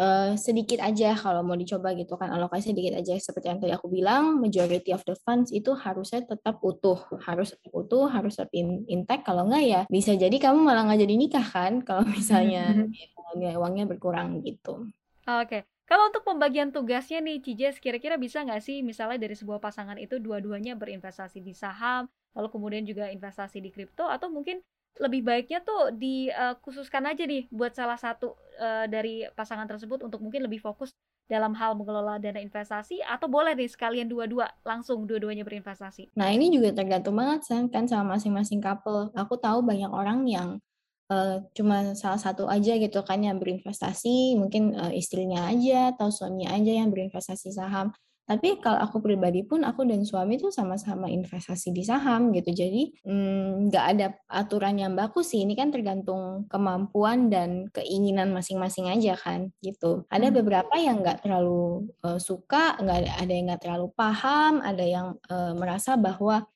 uh, 0.00 0.32
sedikit 0.36 0.80
aja 0.80 1.16
kalau 1.16 1.44
mau 1.44 1.56
dicoba 1.56 1.92
gitu 1.96 2.16
kan 2.16 2.32
alokasi 2.32 2.72
sedikit 2.72 3.00
aja 3.00 3.16
seperti 3.16 3.46
yang 3.52 3.58
tadi 3.60 3.72
aku 3.76 3.88
bilang, 3.92 4.40
majority 4.40 4.92
of 4.92 5.04
the 5.04 5.16
funds 5.24 5.52
itu 5.52 5.76
harusnya 5.76 6.24
tetap 6.24 6.60
utuh, 6.64 6.98
harus 7.24 7.52
tetap 7.52 7.72
utuh, 7.76 8.08
harus 8.08 8.36
tetap 8.40 8.52
in, 8.56 8.84
intact. 8.88 9.28
Kalau 9.28 9.48
nggak 9.48 9.64
ya 9.64 9.80
bisa 9.92 10.16
jadi 10.16 10.36
kamu 10.36 10.64
malah 10.64 10.88
nggak 10.88 11.00
jadi 11.04 11.14
nikah 11.16 11.46
kan 11.46 11.84
kalau 11.84 12.04
misalnya 12.16 12.72
mm-hmm. 12.72 13.36
nilai 13.36 13.56
uangnya 13.60 13.84
berkurang 13.84 14.40
gitu. 14.44 14.88
Oke. 15.26 15.60
Okay. 15.60 15.75
Kalau 15.86 16.10
untuk 16.10 16.26
pembagian 16.26 16.74
tugasnya 16.74 17.22
nih, 17.22 17.38
Cijes, 17.38 17.78
kira-kira 17.78 18.18
bisa 18.18 18.42
nggak 18.42 18.58
sih 18.58 18.82
misalnya 18.82 19.22
dari 19.22 19.38
sebuah 19.38 19.62
pasangan 19.62 19.94
itu 20.02 20.18
dua-duanya 20.18 20.74
berinvestasi 20.74 21.38
di 21.38 21.54
saham, 21.54 22.10
lalu 22.34 22.48
kemudian 22.50 22.82
juga 22.82 23.06
investasi 23.06 23.62
di 23.62 23.70
kripto, 23.70 24.02
atau 24.10 24.26
mungkin 24.26 24.58
lebih 24.98 25.22
baiknya 25.22 25.62
tuh 25.62 25.94
dikhususkan 25.94 27.06
aja 27.06 27.22
nih 27.28 27.46
buat 27.52 27.70
salah 27.76 28.00
satu 28.00 28.34
uh, 28.58 28.88
dari 28.88 29.28
pasangan 29.36 29.68
tersebut 29.68 30.02
untuk 30.02 30.24
mungkin 30.24 30.42
lebih 30.42 30.58
fokus 30.58 30.90
dalam 31.26 31.52
hal 31.58 31.74
mengelola 31.74 32.22
dana 32.22 32.38
investasi 32.38 33.02
atau 33.02 33.26
boleh 33.26 33.52
nih 33.58 33.66
sekalian 33.66 34.06
dua-dua 34.06 34.46
langsung 34.62 35.04
dua-duanya 35.04 35.42
berinvestasi. 35.42 36.14
Nah 36.14 36.30
ini 36.30 36.54
juga 36.54 36.70
tergantung 36.70 37.18
banget 37.18 37.70
kan 37.70 37.84
sama 37.84 38.16
masing-masing 38.16 38.62
couple. 38.62 39.10
Aku 39.12 39.34
tahu 39.36 39.60
banyak 39.60 39.90
orang 39.90 40.22
yang 40.30 40.62
uh, 41.10 41.42
cuma 41.56 41.94
salah 41.98 42.20
satu 42.20 42.46
aja 42.46 42.76
gitu 42.78 43.02
kan 43.02 43.22
yang 43.22 43.38
berinvestasi, 43.42 44.38
mungkin, 44.38 44.74
uh, 44.76 44.92
istrinya 44.94 45.50
aja 45.50 45.94
atau 45.96 46.10
suaminya 46.10 46.54
aja 46.54 46.72
yang 46.82 46.88
berinvestasi 46.90 47.54
saham. 47.54 47.94
Tapi 48.26 48.58
kalau 48.58 48.82
aku 48.82 48.98
pribadi 48.98 49.46
pun, 49.46 49.62
aku 49.62 49.86
dan 49.86 50.02
suami 50.02 50.34
tuh 50.34 50.50
sama-sama 50.50 51.06
investasi 51.06 51.70
di 51.70 51.86
saham 51.86 52.34
gitu. 52.34 52.50
Jadi, 52.50 52.90
mmm, 53.06 53.70
nggak 53.70 53.84
ada 53.94 54.06
aturan 54.26 54.82
yang 54.82 54.98
baku 54.98 55.22
sih, 55.22 55.46
ini 55.46 55.54
kan 55.54 55.70
tergantung 55.70 56.42
kemampuan 56.50 57.30
dan 57.30 57.70
keinginan 57.70 58.34
masing-masing 58.34 58.90
aja 58.90 59.14
kan, 59.14 59.54
gitu. 59.62 60.02
Ada 60.10 60.34
hmm. 60.34 60.36
beberapa 60.42 60.74
yang 60.74 61.06
nggak 61.06 61.22
terlalu, 61.22 61.86
uh, 62.02 62.18
suka, 62.18 62.74
nggak 62.82 62.98
ada 63.06 63.10
ada 63.22 63.30
yang 63.32 63.46
nggak 63.46 63.62
terlalu 63.62 63.86
paham, 63.94 64.58
ada 64.58 64.82
yang, 64.82 65.08
uh, 65.30 65.54
merasa 65.54 65.94
bahwa 65.94 66.50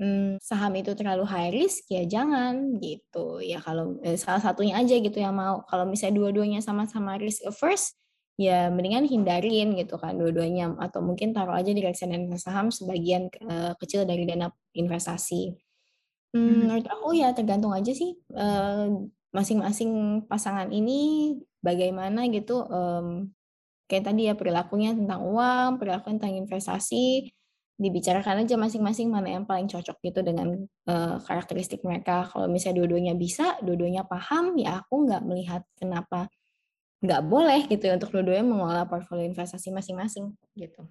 hmm, 0.00 0.40
saham 0.40 0.72
itu 0.80 0.96
terlalu 0.96 1.28
high 1.28 1.52
risk 1.52 1.86
ya 1.92 2.02
jangan 2.08 2.80
gitu. 2.80 3.44
Ya 3.44 3.60
kalau 3.60 4.00
eh, 4.00 4.16
salah 4.16 4.40
satunya 4.40 4.80
aja 4.80 4.96
gitu 4.96 5.20
yang 5.20 5.36
mau. 5.36 5.62
Kalau 5.68 5.84
misalnya 5.84 6.16
dua-duanya 6.24 6.64
sama-sama 6.64 7.20
risk 7.20 7.44
averse 7.44 7.94
ya 8.40 8.72
mendingan 8.72 9.04
hindarin 9.04 9.76
gitu 9.76 10.00
kan 10.00 10.16
dua-duanya. 10.16 10.72
Atau 10.80 11.04
mungkin 11.04 11.36
taruh 11.36 11.54
aja 11.54 11.70
di 11.70 11.84
reksadana 11.84 12.40
saham 12.40 12.72
sebagian 12.72 13.28
uh, 13.44 13.76
kecil 13.76 14.08
dari 14.08 14.24
dana 14.24 14.48
investasi. 14.72 15.54
Hmm, 16.30 16.46
hmm. 16.46 16.56
menurut 16.62 16.86
aku 16.86 17.08
ya 17.18 17.34
tergantung 17.34 17.74
aja 17.74 17.90
sih 17.90 18.14
uh, 18.38 18.86
masing-masing 19.34 20.22
pasangan 20.30 20.70
ini 20.70 21.34
bagaimana 21.58 22.30
gitu 22.30 22.62
um, 22.70 23.34
kayak 23.90 24.06
tadi 24.06 24.30
ya 24.30 24.38
perilakunya 24.38 24.94
tentang 24.94 25.26
uang 25.26 25.82
perilaku 25.82 26.14
tentang 26.14 26.38
investasi 26.38 27.34
dibicarakan 27.80 28.44
aja 28.44 28.60
masing-masing 28.60 29.08
mana 29.08 29.40
yang 29.40 29.48
paling 29.48 29.64
cocok 29.64 29.96
gitu 30.04 30.20
dengan 30.20 30.68
uh, 30.84 31.16
karakteristik 31.24 31.80
mereka. 31.80 32.28
Kalau 32.28 32.44
misalnya 32.44 32.84
dua-duanya 32.84 33.16
bisa, 33.16 33.56
dua-duanya 33.64 34.04
paham, 34.04 34.52
ya 34.60 34.84
aku 34.84 35.08
nggak 35.08 35.22
melihat 35.24 35.64
kenapa 35.80 36.28
nggak 37.00 37.22
boleh 37.24 37.64
gitu 37.64 37.88
ya 37.88 37.96
untuk 37.96 38.12
dua-duanya 38.12 38.44
mengelola 38.44 38.84
portfolio 38.84 39.24
investasi 39.24 39.72
masing-masing 39.72 40.36
gitu. 40.52 40.84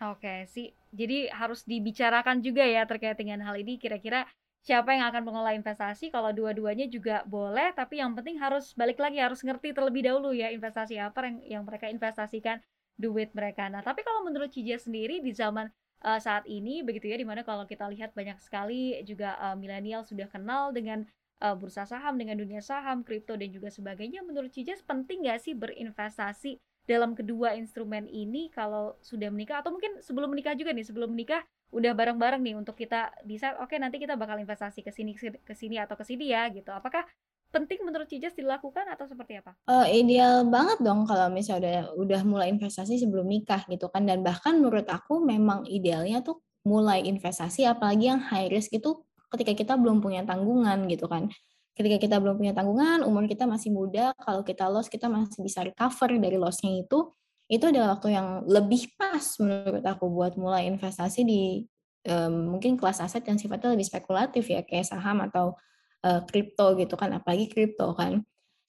Oke 0.00 0.48
sih, 0.48 0.72
jadi 0.88 1.28
harus 1.28 1.68
dibicarakan 1.68 2.40
juga 2.40 2.64
ya 2.64 2.88
terkait 2.88 3.14
dengan 3.20 3.44
hal 3.44 3.60
ini. 3.60 3.76
Kira-kira 3.76 4.24
siapa 4.64 4.96
yang 4.96 5.12
akan 5.12 5.22
mengelola 5.28 5.52
investasi? 5.52 6.08
Kalau 6.08 6.32
dua-duanya 6.32 6.88
juga 6.88 7.22
boleh, 7.28 7.76
tapi 7.76 8.00
yang 8.00 8.16
penting 8.16 8.40
harus 8.40 8.72
balik 8.72 8.96
lagi 8.96 9.20
harus 9.20 9.44
ngerti 9.44 9.76
terlebih 9.76 10.08
dahulu 10.08 10.32
ya 10.32 10.48
investasi 10.48 10.96
apa 10.96 11.28
yang 11.28 11.36
yang 11.44 11.62
mereka 11.68 11.92
investasikan 11.92 12.58
duit 12.96 13.36
mereka. 13.36 13.68
Nah, 13.68 13.84
tapi 13.84 14.00
kalau 14.00 14.24
menurut 14.24 14.48
Cija 14.48 14.80
sendiri 14.80 15.20
di 15.20 15.36
zaman 15.36 15.68
uh, 16.04 16.20
saat 16.20 16.44
ini 16.50 16.82
begitu 16.82 17.08
ya 17.08 17.16
di 17.16 17.26
mana 17.26 17.46
kalau 17.46 17.64
kita 17.64 17.86
lihat 17.88 18.12
banyak 18.12 18.38
sekali 18.42 19.00
juga 19.06 19.38
uh, 19.38 19.56
milenial 19.56 20.02
sudah 20.02 20.26
kenal 20.28 20.74
dengan 20.74 21.06
uh, 21.42 21.54
bursa 21.54 21.82
saham 21.86 22.18
dengan 22.18 22.38
dunia 22.38 22.62
saham 22.62 23.02
kripto 23.06 23.34
dan 23.34 23.50
juga 23.50 23.70
sebagainya 23.70 24.22
menurut 24.22 24.50
Cijas 24.54 24.82
penting 24.82 25.26
nggak 25.26 25.38
sih 25.42 25.54
berinvestasi 25.58 26.58
dalam 26.82 27.14
kedua 27.14 27.54
instrumen 27.54 28.10
ini 28.10 28.50
kalau 28.50 28.98
sudah 29.02 29.30
menikah? 29.30 29.62
Atau 29.62 29.70
mungkin 29.70 30.02
sebelum 30.02 30.34
menikah 30.34 30.58
juga 30.58 30.74
nih 30.74 30.86
sebelum 30.86 31.14
menikah 31.14 31.42
udah 31.72 31.94
bareng-bareng 31.96 32.42
nih 32.44 32.54
untuk 32.58 32.76
kita 32.76 33.14
bisa 33.24 33.56
oke 33.56 33.70
okay, 33.70 33.78
nanti 33.80 33.96
kita 33.96 34.18
bakal 34.18 34.36
investasi 34.36 34.84
ke 34.84 34.92
sini 34.92 35.16
ke 35.16 35.54
sini 35.56 35.80
atau 35.80 35.94
ke 35.94 36.04
sini 36.04 36.34
ya 36.34 36.50
gitu. 36.50 36.68
Apakah 36.74 37.06
penting 37.52 37.84
menurut 37.84 38.08
Cijas 38.08 38.32
dilakukan 38.32 38.88
atau 38.88 39.04
seperti 39.04 39.38
apa? 39.38 39.52
Uh, 39.68 39.84
ideal 39.86 40.48
banget 40.48 40.80
dong 40.80 41.04
kalau 41.04 41.28
misalnya 41.28 41.86
udah 41.92 42.00
udah 42.00 42.20
mulai 42.24 42.48
investasi 42.48 42.96
sebelum 42.96 43.28
nikah 43.28 43.62
gitu 43.68 43.92
kan 43.92 44.08
dan 44.08 44.24
bahkan 44.24 44.56
menurut 44.56 44.88
aku 44.88 45.20
memang 45.20 45.68
idealnya 45.68 46.24
tuh 46.24 46.40
mulai 46.64 47.04
investasi 47.04 47.68
apalagi 47.68 48.08
yang 48.08 48.24
high 48.24 48.48
risk 48.48 48.72
itu 48.72 49.04
ketika 49.30 49.52
kita 49.52 49.74
belum 49.76 50.00
punya 50.00 50.24
tanggungan 50.24 50.88
gitu 50.88 51.06
kan. 51.06 51.28
Ketika 51.72 51.96
kita 51.96 52.16
belum 52.20 52.36
punya 52.36 52.52
tanggungan, 52.52 53.00
umur 53.00 53.24
kita 53.24 53.48
masih 53.48 53.72
muda, 53.72 54.12
kalau 54.20 54.44
kita 54.44 54.68
loss 54.68 54.92
kita 54.92 55.08
masih 55.08 55.40
bisa 55.40 55.64
recover 55.64 56.20
dari 56.20 56.36
lossnya 56.36 56.84
itu, 56.84 57.16
itu 57.48 57.64
adalah 57.64 57.96
waktu 57.96 58.12
yang 58.12 58.44
lebih 58.44 58.92
pas 59.00 59.24
menurut 59.40 59.80
aku 59.80 60.04
buat 60.12 60.36
mulai 60.36 60.68
investasi 60.68 61.24
di 61.24 61.64
um, 62.08 62.56
mungkin 62.56 62.76
kelas 62.76 63.00
aset 63.00 63.24
yang 63.24 63.40
sifatnya 63.40 63.72
lebih 63.72 63.88
spekulatif 63.88 64.52
ya 64.52 64.60
kayak 64.64 64.84
saham 64.84 65.24
atau 65.24 65.56
kripto 66.02 66.66
uh, 66.66 66.76
gitu 66.78 66.94
kan 66.98 67.14
apalagi 67.14 67.46
kripto 67.50 67.94
kan 67.94 68.22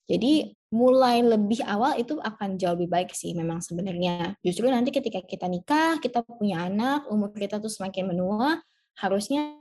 Jadi 0.04 0.52
mulai 0.68 1.24
lebih 1.24 1.64
awal 1.64 1.96
itu 1.96 2.20
akan 2.20 2.60
jauh 2.60 2.76
lebih 2.76 2.92
baik 2.92 3.16
sih 3.16 3.32
memang 3.32 3.64
sebenarnya. 3.64 4.36
Justru 4.44 4.68
nanti 4.68 4.92
ketika 4.92 5.24
kita 5.24 5.48
nikah, 5.48 5.96
kita 5.96 6.20
punya 6.20 6.68
anak, 6.68 7.08
umur 7.08 7.32
kita 7.32 7.56
tuh 7.56 7.72
semakin 7.72 8.12
menua, 8.12 8.60
harusnya 9.00 9.56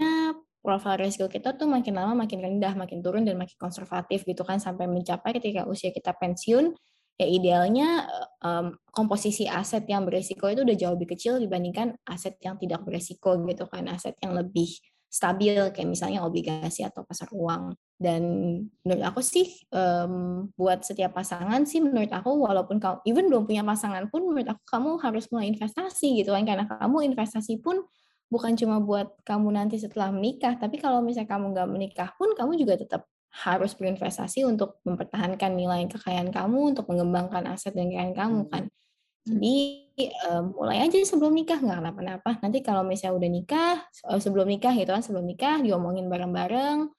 profil 0.64 0.96
risiko 1.00 1.28
kita 1.28 1.56
tuh 1.60 1.68
makin 1.68 1.96
lama 2.00 2.28
makin 2.28 2.40
rendah, 2.40 2.74
makin 2.76 3.04
turun 3.04 3.28
dan 3.28 3.36
makin 3.36 3.56
konservatif 3.60 4.24
gitu 4.24 4.48
kan 4.48 4.60
sampai 4.60 4.88
mencapai 4.88 5.36
ketika 5.36 5.68
usia 5.68 5.92
kita 5.92 6.16
pensiun 6.16 6.72
ya 7.20 7.28
idealnya 7.30 8.10
um, 8.42 8.74
komposisi 8.90 9.46
aset 9.46 9.86
yang 9.86 10.08
berisiko 10.08 10.50
itu 10.50 10.66
udah 10.66 10.74
jauh 10.74 10.94
lebih 10.98 11.14
kecil 11.14 11.38
dibandingkan 11.38 11.94
aset 12.10 12.40
yang 12.42 12.58
tidak 12.58 12.82
berisiko 12.82 13.38
gitu 13.46 13.70
kan 13.70 13.86
aset 13.92 14.18
yang 14.24 14.34
lebih 14.34 14.72
stabil 15.14 15.54
kayak 15.70 15.86
misalnya 15.86 16.26
obligasi 16.26 16.82
atau 16.82 17.06
pasar 17.06 17.30
uang 17.30 17.78
dan 18.02 18.22
menurut 18.82 19.04
aku 19.06 19.22
sih 19.22 19.46
um, 19.70 20.50
buat 20.58 20.82
setiap 20.82 21.14
pasangan 21.14 21.70
sih 21.70 21.86
menurut 21.86 22.10
aku 22.10 22.34
walaupun 22.34 22.82
kamu 22.82 22.98
even 23.06 23.30
belum 23.30 23.46
punya 23.46 23.62
pasangan 23.62 24.10
pun 24.10 24.26
menurut 24.26 24.58
aku 24.58 24.64
kamu 24.66 24.90
harus 25.06 25.30
mulai 25.30 25.54
investasi 25.54 26.18
gitu 26.26 26.34
kan 26.34 26.50
karena 26.50 26.66
kamu 26.66 27.14
investasi 27.14 27.62
pun 27.62 27.86
bukan 28.34 28.58
cuma 28.58 28.82
buat 28.82 29.14
kamu 29.22 29.54
nanti 29.54 29.78
setelah 29.78 30.10
menikah 30.10 30.58
tapi 30.58 30.82
kalau 30.82 31.06
misalnya 31.06 31.30
kamu 31.30 31.46
nggak 31.54 31.70
menikah 31.70 32.10
pun 32.18 32.34
kamu 32.34 32.58
juga 32.58 32.82
tetap 32.82 33.06
harus 33.34 33.74
berinvestasi 33.74 34.46
untuk 34.46 34.78
mempertahankan 34.86 35.58
nilai 35.58 35.90
kekayaan 35.90 36.30
kamu, 36.30 36.78
untuk 36.78 36.86
mengembangkan 36.86 37.50
aset 37.50 37.74
dan 37.74 37.90
kekayaan 37.90 38.14
kamu 38.14 38.40
hmm. 38.46 38.52
kan. 38.54 38.64
Jadi 39.24 39.88
um, 40.28 40.52
mulai 40.60 40.84
aja 40.84 41.00
sebelum 41.08 41.32
nikah 41.32 41.60
nggak 41.64 41.80
kenapa-napa. 41.80 42.32
Nanti 42.44 42.60
kalau 42.60 42.84
misalnya 42.84 43.16
udah 43.20 43.30
nikah, 43.32 43.76
sebelum 44.20 44.52
nikah 44.52 44.76
gitu 44.76 44.92
kan, 44.92 45.04
sebelum 45.04 45.24
nikah 45.24 45.64
diomongin 45.64 46.12
bareng-bareng. 46.12 46.92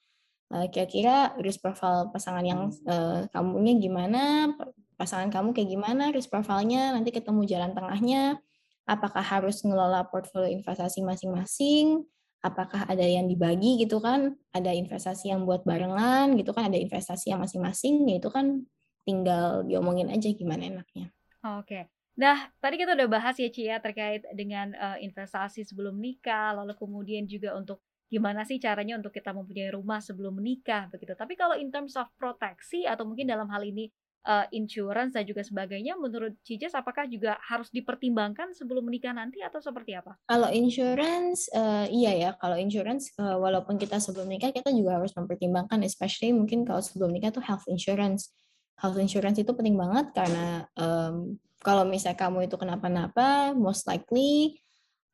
Uh, 0.53 0.67
kira-kira 0.73 1.37
risk 1.41 1.65
profile 1.65 2.09
pasangan 2.13 2.45
yang 2.45 2.69
uh, 2.89 3.27
kamunya 3.33 3.77
gimana, 3.77 4.53
pasangan 4.97 5.29
kamu 5.29 5.53
kayak 5.53 5.69
gimana, 5.73 6.05
risk 6.15 6.33
profile-nya, 6.33 6.97
nanti 6.97 7.13
ketemu 7.13 7.45
jalan 7.45 7.77
tengahnya. 7.77 8.41
Apakah 8.85 9.25
harus 9.25 9.65
ngelola 9.65 10.09
portfolio 10.09 10.53
investasi 10.53 11.01
masing-masing? 11.05 12.05
apakah 12.45 12.85
ada 12.85 13.01
yang 13.01 13.25
dibagi 13.25 13.81
gitu 13.81 14.05
kan, 14.05 14.37
ada 14.53 14.69
investasi 14.69 15.33
yang 15.33 15.49
buat 15.49 15.65
barengan 15.65 16.37
gitu 16.37 16.53
kan, 16.53 16.69
ada 16.69 16.77
investasi 16.77 17.33
yang 17.33 17.41
masing-masing, 17.41 18.05
ya 18.05 18.21
itu 18.21 18.29
kan 18.29 18.69
tinggal 19.09 19.65
diomongin 19.65 20.13
aja 20.13 20.29
gimana 20.29 20.69
enaknya. 20.69 21.09
Oke. 21.41 21.89
Nah, 22.15 22.47
tadi 22.63 22.79
kita 22.79 22.95
udah 22.95 23.09
bahas 23.11 23.35
ya 23.43 23.51
Cia 23.51 23.83
terkait 23.83 24.23
dengan 24.39 24.71
uh, 24.79 24.99
investasi 25.03 25.67
sebelum 25.67 25.99
nikah, 25.99 26.55
lalu 26.55 26.79
kemudian 26.79 27.27
juga 27.27 27.59
untuk 27.59 27.83
gimana 28.07 28.47
sih 28.47 28.63
caranya 28.63 28.95
untuk 28.95 29.11
kita 29.11 29.35
mempunyai 29.35 29.75
rumah 29.75 29.99
sebelum 29.99 30.39
menikah 30.39 30.87
begitu. 30.95 31.19
Tapi 31.19 31.35
kalau 31.35 31.59
in 31.59 31.75
terms 31.75 31.99
of 31.99 32.07
proteksi 32.15 32.87
atau 32.87 33.03
mungkin 33.03 33.27
dalam 33.27 33.51
hal 33.51 33.67
ini 33.67 33.91
uh, 34.31 34.47
insurance 34.55 35.19
dan 35.19 35.27
juga 35.27 35.43
sebagainya, 35.43 35.99
menurut 35.99 36.39
Cijes 36.47 36.79
apakah 36.79 37.11
juga 37.11 37.35
harus 37.43 37.75
dipertimbangkan 37.75 38.55
sebelum 38.55 38.87
menikah 38.87 39.11
nanti 39.11 39.43
atau 39.43 39.59
seperti 39.59 39.99
apa? 39.99 40.15
Kalau 40.31 40.47
insurance, 40.55 41.51
uh, 41.51 41.91
iya 41.91 42.15
ya. 42.15 42.31
Kalau 42.39 42.55
insurance, 42.55 43.11
uh, 43.19 43.43
walaupun 43.43 43.75
kita 43.75 43.99
sebelum 43.99 44.31
nikah, 44.31 44.55
kita 44.55 44.71
juga 44.71 45.03
harus 45.03 45.11
mempertimbangkan, 45.19 45.83
especially 45.83 46.31
mungkin 46.31 46.63
kalau 46.63 46.79
sebelum 46.79 47.11
nikah 47.11 47.35
tuh 47.35 47.43
health 47.43 47.67
insurance. 47.67 48.31
Health 48.79 48.99
insurance 48.99 49.39
itu 49.39 49.51
penting 49.55 49.79
banget 49.79 50.11
karena 50.15 50.67
um, 50.75 51.39
kalau 51.65 51.89
misalnya 51.89 52.21
kamu 52.21 52.47
itu 52.47 52.61
kenapa-napa, 52.61 53.57
most 53.57 53.89
likely 53.89 54.61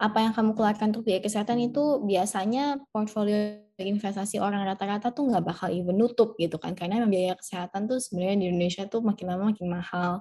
apa 0.00 0.24
yang 0.24 0.32
kamu 0.32 0.56
keluarkan 0.56 0.96
untuk 0.96 1.04
biaya 1.04 1.20
kesehatan 1.20 1.60
itu 1.60 2.00
biasanya 2.02 2.80
portfolio 2.88 3.60
investasi 3.76 4.40
orang 4.40 4.64
rata-rata 4.64 5.12
tuh 5.12 5.28
nggak 5.28 5.44
bakal 5.44 5.68
even 5.70 6.00
nutup 6.00 6.34
gitu 6.40 6.56
kan. 6.58 6.72
Karena 6.74 7.06
biaya 7.06 7.36
kesehatan 7.38 7.86
tuh 7.86 8.00
sebenarnya 8.02 8.36
di 8.40 8.46
Indonesia 8.50 8.88
tuh 8.88 9.04
makin 9.04 9.26
lama 9.30 9.52
makin 9.52 9.68
mahal. 9.70 10.12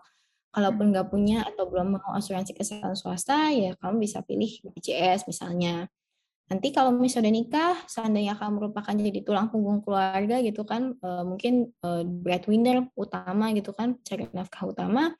Kalaupun 0.51 0.91
nggak 0.91 1.07
punya 1.09 1.47
atau 1.47 1.65
belum 1.71 1.95
mau 1.95 2.11
asuransi 2.13 2.51
kesehatan 2.57 2.97
swasta 2.99 3.49
ya 3.55 3.71
kamu 3.79 4.03
bisa 4.03 4.19
pilih 4.21 4.51
BPJS 4.67 5.25
misalnya. 5.31 5.87
Nanti 6.49 6.73
kalau 6.73 6.91
misalnya 6.91 7.29
udah 7.29 7.35
nikah 7.39 7.75
seandainya 7.87 8.33
kamu 8.35 8.51
merupakan 8.59 8.93
jadi 8.93 9.21
tulang 9.21 9.47
punggung 9.47 9.79
keluarga 9.85 10.41
gitu 10.43 10.65
kan 10.65 10.97
uh, 10.99 11.23
mungkin 11.23 11.71
uh, 11.85 12.03
breadwinner 12.03 12.89
utama 12.99 13.53
gitu 13.55 13.71
kan 13.71 13.95
cari 14.01 14.27
nafkah 14.33 14.65
utama 14.67 15.13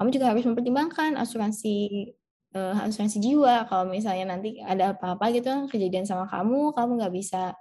kamu 0.00 0.08
juga 0.16 0.32
harus 0.32 0.44
mempertimbangkan 0.48 1.20
asuransi 1.20 2.08
uh, 2.56 2.88
asuransi 2.88 3.20
jiwa. 3.20 3.68
Kalau 3.68 3.84
misalnya 3.84 4.32
nanti 4.32 4.56
ada 4.64 4.96
apa-apa 4.96 5.28
gitu 5.36 5.68
kejadian 5.68 6.08
sama 6.08 6.24
kamu 6.24 6.72
kamu 6.72 6.90
nggak 7.04 7.12
bisa 7.12 7.52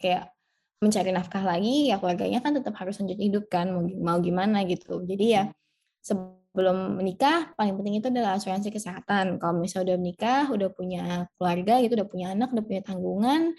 kayak 0.00 0.32
mencari 0.80 1.12
nafkah 1.12 1.44
lagi 1.44 1.92
ya 1.92 2.00
keluarganya 2.00 2.40
kan 2.40 2.56
tetap 2.56 2.74
harus 2.80 2.96
lanjut 2.98 3.20
hidup 3.20 3.44
kan 3.52 3.68
mau, 3.70 3.84
mau 3.84 4.18
gimana 4.24 4.64
gitu. 4.64 5.04
Jadi 5.04 5.36
ya 5.36 5.52
sebelum 6.00 6.96
menikah 6.96 7.52
paling 7.54 7.76
penting 7.76 8.00
itu 8.00 8.08
adalah 8.08 8.40
asuransi 8.40 8.72
kesehatan. 8.72 9.36
Kalau 9.36 9.60
misalnya 9.60 9.92
udah 9.92 9.98
menikah 10.00 10.42
udah 10.48 10.68
punya 10.72 11.28
keluarga 11.36 11.84
gitu 11.84 11.92
udah 12.00 12.08
punya 12.08 12.26
anak 12.32 12.48
udah 12.56 12.64
punya 12.64 12.82
tanggungan 12.82 13.52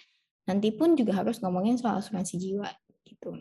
nanti 0.44 0.76
pun 0.76 0.98
juga 0.98 1.24
harus 1.24 1.40
ngomongin 1.40 1.80
soal 1.80 2.04
asuransi 2.04 2.36
jiwa 2.36 2.68
gitu 3.08 3.38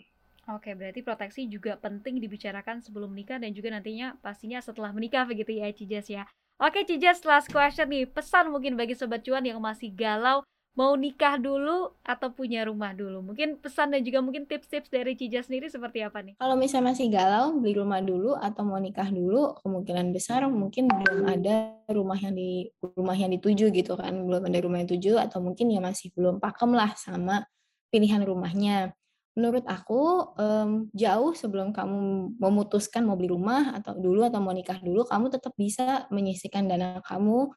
Oke, 0.51 0.75
berarti 0.75 1.07
proteksi 1.07 1.47
juga 1.47 1.79
penting 1.79 2.19
dibicarakan 2.19 2.83
sebelum 2.83 3.15
menikah 3.15 3.39
dan 3.39 3.55
juga 3.55 3.71
nantinya 3.71 4.19
pastinya 4.19 4.59
setelah 4.59 4.91
menikah 4.91 5.23
begitu 5.23 5.55
ya 5.55 5.71
Cijas 5.71 6.11
ya. 6.11 6.27
Oke 6.59 6.83
Cijas, 6.83 7.23
last 7.23 7.47
question 7.47 7.87
nih. 7.87 8.11
Pesan 8.11 8.51
mungkin 8.51 8.75
bagi 8.75 8.99
Sobat 8.99 9.23
Cuan 9.23 9.47
yang 9.47 9.63
masih 9.63 9.95
galau 9.95 10.43
mau 10.73 10.97
nikah 10.97 11.37
dulu 11.37 11.95
atau 12.03 12.33
punya 12.35 12.65
rumah 12.67 12.91
dulu? 12.97 13.23
Mungkin 13.23 13.61
pesan 13.61 13.93
dan 13.93 14.03
juga 14.03 14.25
mungkin 14.25 14.49
tips-tips 14.49 14.91
dari 14.91 15.15
Cijas 15.15 15.47
sendiri 15.47 15.71
seperti 15.71 16.03
apa 16.03 16.25
nih? 16.25 16.35
Kalau 16.41 16.57
misalnya 16.59 16.91
masih 16.91 17.07
galau, 17.13 17.55
beli 17.61 17.79
rumah 17.79 18.01
dulu 18.03 18.35
atau 18.35 18.67
mau 18.67 18.81
nikah 18.81 19.15
dulu, 19.15 19.55
kemungkinan 19.63 20.11
besar 20.11 20.49
mungkin 20.49 20.91
belum 20.91 21.29
ada 21.29 21.77
rumah 21.93 22.19
yang 22.19 22.35
di 22.35 22.73
rumah 22.83 23.15
yang 23.15 23.31
dituju 23.31 23.71
gitu 23.71 23.95
kan, 23.95 24.17
belum 24.17 24.49
ada 24.49 24.59
rumah 24.65 24.81
yang 24.83 24.89
dituju 24.89 25.21
atau 25.21 25.39
mungkin 25.45 25.71
ya 25.71 25.79
masih 25.79 26.11
belum 26.17 26.41
pakem 26.41 26.73
lah 26.73 26.97
sama 26.99 27.45
pilihan 27.93 28.25
rumahnya 28.25 28.97
menurut 29.33 29.65
aku 29.65 30.33
um, 30.37 30.93
jauh 30.93 31.33
sebelum 31.33 31.73
kamu 31.73 32.33
memutuskan 32.37 33.09
mau 33.09 33.17
beli 33.17 33.33
rumah 33.33 33.73
atau 33.81 33.97
dulu 33.97 34.29
atau 34.29 34.45
mau 34.45 34.53
nikah 34.53 34.77
dulu, 34.85 35.09
kamu 35.09 35.33
tetap 35.33 35.57
bisa 35.57 36.05
menyisihkan 36.13 36.69
dana 36.69 37.01
kamu 37.01 37.49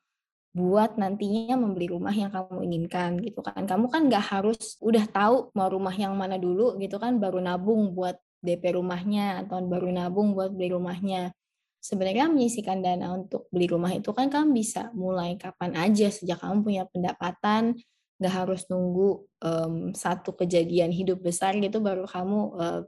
buat 0.55 0.95
nantinya 0.95 1.59
membeli 1.59 1.91
rumah 1.91 2.15
yang 2.15 2.31
kamu 2.31 2.63
inginkan 2.63 3.19
gitu 3.19 3.43
kan. 3.43 3.67
Kamu 3.67 3.91
kan 3.91 4.07
nggak 4.07 4.23
harus 4.23 4.79
udah 4.79 5.03
tahu 5.11 5.51
mau 5.51 5.67
rumah 5.67 5.91
yang 5.91 6.15
mana 6.15 6.39
dulu 6.39 6.79
gitu 6.79 6.95
kan 6.95 7.19
baru 7.19 7.43
nabung 7.43 7.91
buat 7.91 8.15
DP 8.39 8.79
rumahnya 8.79 9.43
atau 9.43 9.59
baru 9.67 9.91
nabung 9.91 10.31
buat 10.31 10.55
beli 10.55 10.71
rumahnya. 10.71 11.35
Sebenarnya 11.83 12.31
menyisihkan 12.31 12.79
dana 12.79 13.19
untuk 13.19 13.51
beli 13.51 13.67
rumah 13.67 13.91
itu 13.91 14.15
kan 14.15 14.31
kamu 14.31 14.55
bisa 14.55 14.95
mulai 14.95 15.35
kapan 15.35 15.75
aja 15.75 16.07
sejak 16.07 16.39
kamu 16.39 16.63
punya 16.63 16.83
pendapatan 16.88 17.75
nggak 18.15 18.34
harus 18.34 18.63
nunggu 18.71 19.28
um, 19.43 19.91
satu 19.91 20.32
kejadian 20.36 20.91
hidup 20.91 21.19
besar 21.19 21.56
gitu 21.60 21.84
baru 21.84 22.08
kamu 22.08 22.39
uh, 22.56 22.82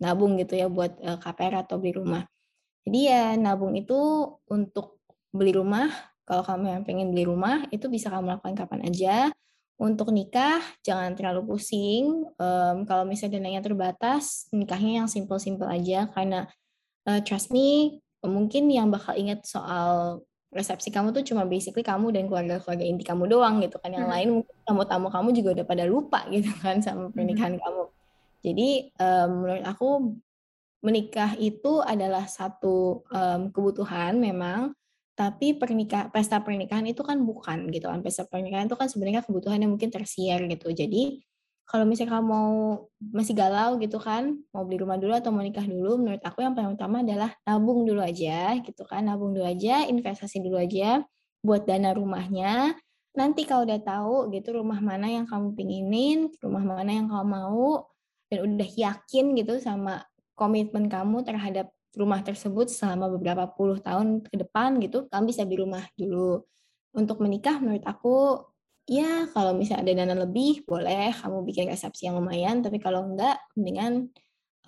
nabung 0.00 0.36
gitu 0.36 0.56
ya 0.56 0.68
buat 0.68 1.00
uh, 1.00 1.16
KPR 1.16 1.64
atau 1.64 1.80
beli 1.80 1.96
rumah. 1.96 2.28
Jadi 2.84 3.00
ya 3.08 3.34
nabung 3.34 3.74
itu 3.74 3.96
untuk 4.46 5.00
beli 5.32 5.56
rumah. 5.56 5.88
Kalau 6.26 6.42
kamu 6.42 6.64
yang 6.68 6.82
pengen 6.84 7.08
beli 7.14 7.24
rumah 7.24 7.64
itu 7.72 7.88
bisa 7.88 8.12
kamu 8.12 8.36
lakukan 8.36 8.54
kapan 8.54 8.80
aja. 8.84 9.32
Untuk 9.76 10.08
nikah 10.12 10.60
jangan 10.84 11.12
terlalu 11.16 11.56
pusing. 11.56 12.24
Um, 12.36 12.88
kalau 12.88 13.04
misalnya 13.04 13.40
dananya 13.40 13.60
terbatas, 13.64 14.48
nikahnya 14.52 15.04
yang 15.04 15.08
simple-simple 15.08 15.68
aja 15.68 16.08
karena 16.12 16.48
uh, 17.08 17.20
trust 17.24 17.52
me 17.52 18.00
mungkin 18.24 18.66
yang 18.68 18.90
bakal 18.90 19.14
ingat 19.14 19.46
soal 19.46 20.20
resepsi 20.54 20.88
kamu 20.94 21.10
tuh 21.10 21.26
cuma 21.26 21.42
basically 21.44 21.82
kamu 21.82 22.14
dan 22.14 22.30
keluarga-keluarga 22.30 22.84
inti 22.86 23.02
kamu 23.02 23.26
doang 23.26 23.58
gitu 23.60 23.76
kan. 23.82 23.90
Yang 23.92 24.06
hmm. 24.06 24.14
lain 24.14 24.28
tamu-tamu 24.62 25.08
kamu 25.10 25.28
juga 25.34 25.48
udah 25.60 25.66
pada 25.66 25.84
lupa 25.84 26.20
gitu 26.30 26.50
kan 26.64 26.78
sama 26.80 27.10
pernikahan 27.10 27.58
hmm. 27.58 27.62
kamu. 27.62 27.82
Jadi 28.46 28.68
um, 29.02 29.28
menurut 29.42 29.64
aku 29.66 29.88
menikah 30.86 31.34
itu 31.34 31.82
adalah 31.82 32.30
satu 32.30 33.02
um, 33.10 33.50
kebutuhan 33.50 34.22
memang, 34.22 34.70
tapi 35.18 35.58
pernikah 35.58 36.12
pesta 36.14 36.38
pernikahan 36.38 36.86
itu 36.86 37.02
kan 37.02 37.18
bukan 37.26 37.66
gitu 37.74 37.90
kan. 37.90 38.06
Pesta 38.06 38.22
pernikahan 38.22 38.70
itu 38.70 38.78
kan 38.78 38.86
sebenarnya 38.86 39.26
kebutuhan 39.26 39.58
yang 39.58 39.74
mungkin 39.74 39.90
tersier 39.90 40.46
gitu. 40.46 40.70
Jadi 40.70 41.25
kalau 41.66 41.82
misalnya 41.82 42.22
kamu 42.22 42.26
mau 42.30 42.50
masih 43.10 43.34
galau 43.34 43.74
gitu 43.82 43.98
kan, 43.98 44.38
mau 44.54 44.62
beli 44.62 44.78
rumah 44.86 44.96
dulu 45.02 45.18
atau 45.18 45.34
mau 45.34 45.42
nikah 45.42 45.66
dulu, 45.66 45.98
menurut 45.98 46.22
aku 46.22 46.46
yang 46.46 46.54
paling 46.54 46.78
utama 46.78 47.02
adalah 47.02 47.34
nabung 47.42 47.82
dulu 47.82 47.98
aja 47.98 48.54
gitu 48.62 48.86
kan, 48.86 49.02
nabung 49.02 49.34
dulu 49.34 49.42
aja, 49.42 49.82
investasi 49.82 50.38
dulu 50.46 50.62
aja 50.62 51.02
buat 51.42 51.66
dana 51.66 51.90
rumahnya. 51.90 52.78
Nanti 53.18 53.42
kalau 53.42 53.66
udah 53.66 53.80
tahu 53.82 54.30
gitu 54.30 54.62
rumah 54.62 54.78
mana 54.78 55.10
yang 55.10 55.26
kamu 55.26 55.58
pinginin, 55.58 56.30
rumah 56.38 56.62
mana 56.62 56.90
yang 56.94 57.10
kamu 57.10 57.26
mau, 57.26 57.90
dan 58.30 58.38
udah 58.46 58.70
yakin 58.70 59.34
gitu 59.34 59.58
sama 59.58 60.06
komitmen 60.38 60.86
kamu 60.86 61.26
terhadap 61.26 61.74
rumah 61.96 62.20
tersebut 62.22 62.68
selama 62.70 63.10
beberapa 63.10 63.48
puluh 63.50 63.82
tahun 63.82 64.22
ke 64.22 64.38
depan 64.38 64.78
gitu, 64.78 65.10
kamu 65.10 65.34
bisa 65.34 65.42
beli 65.42 65.66
rumah 65.66 65.82
dulu. 65.98 66.46
Untuk 66.94 67.18
menikah 67.18 67.58
menurut 67.58 67.82
aku 67.82 68.44
ya 68.86 69.26
kalau 69.34 69.52
misalnya 69.52 69.82
ada 69.82 69.92
dana 70.06 70.14
lebih 70.24 70.62
boleh 70.62 71.10
kamu 71.14 71.42
bikin 71.42 71.66
resepsi 71.66 72.06
yang 72.06 72.22
lumayan 72.22 72.62
tapi 72.62 72.78
kalau 72.78 73.02
enggak 73.02 73.42
mendingan 73.58 74.14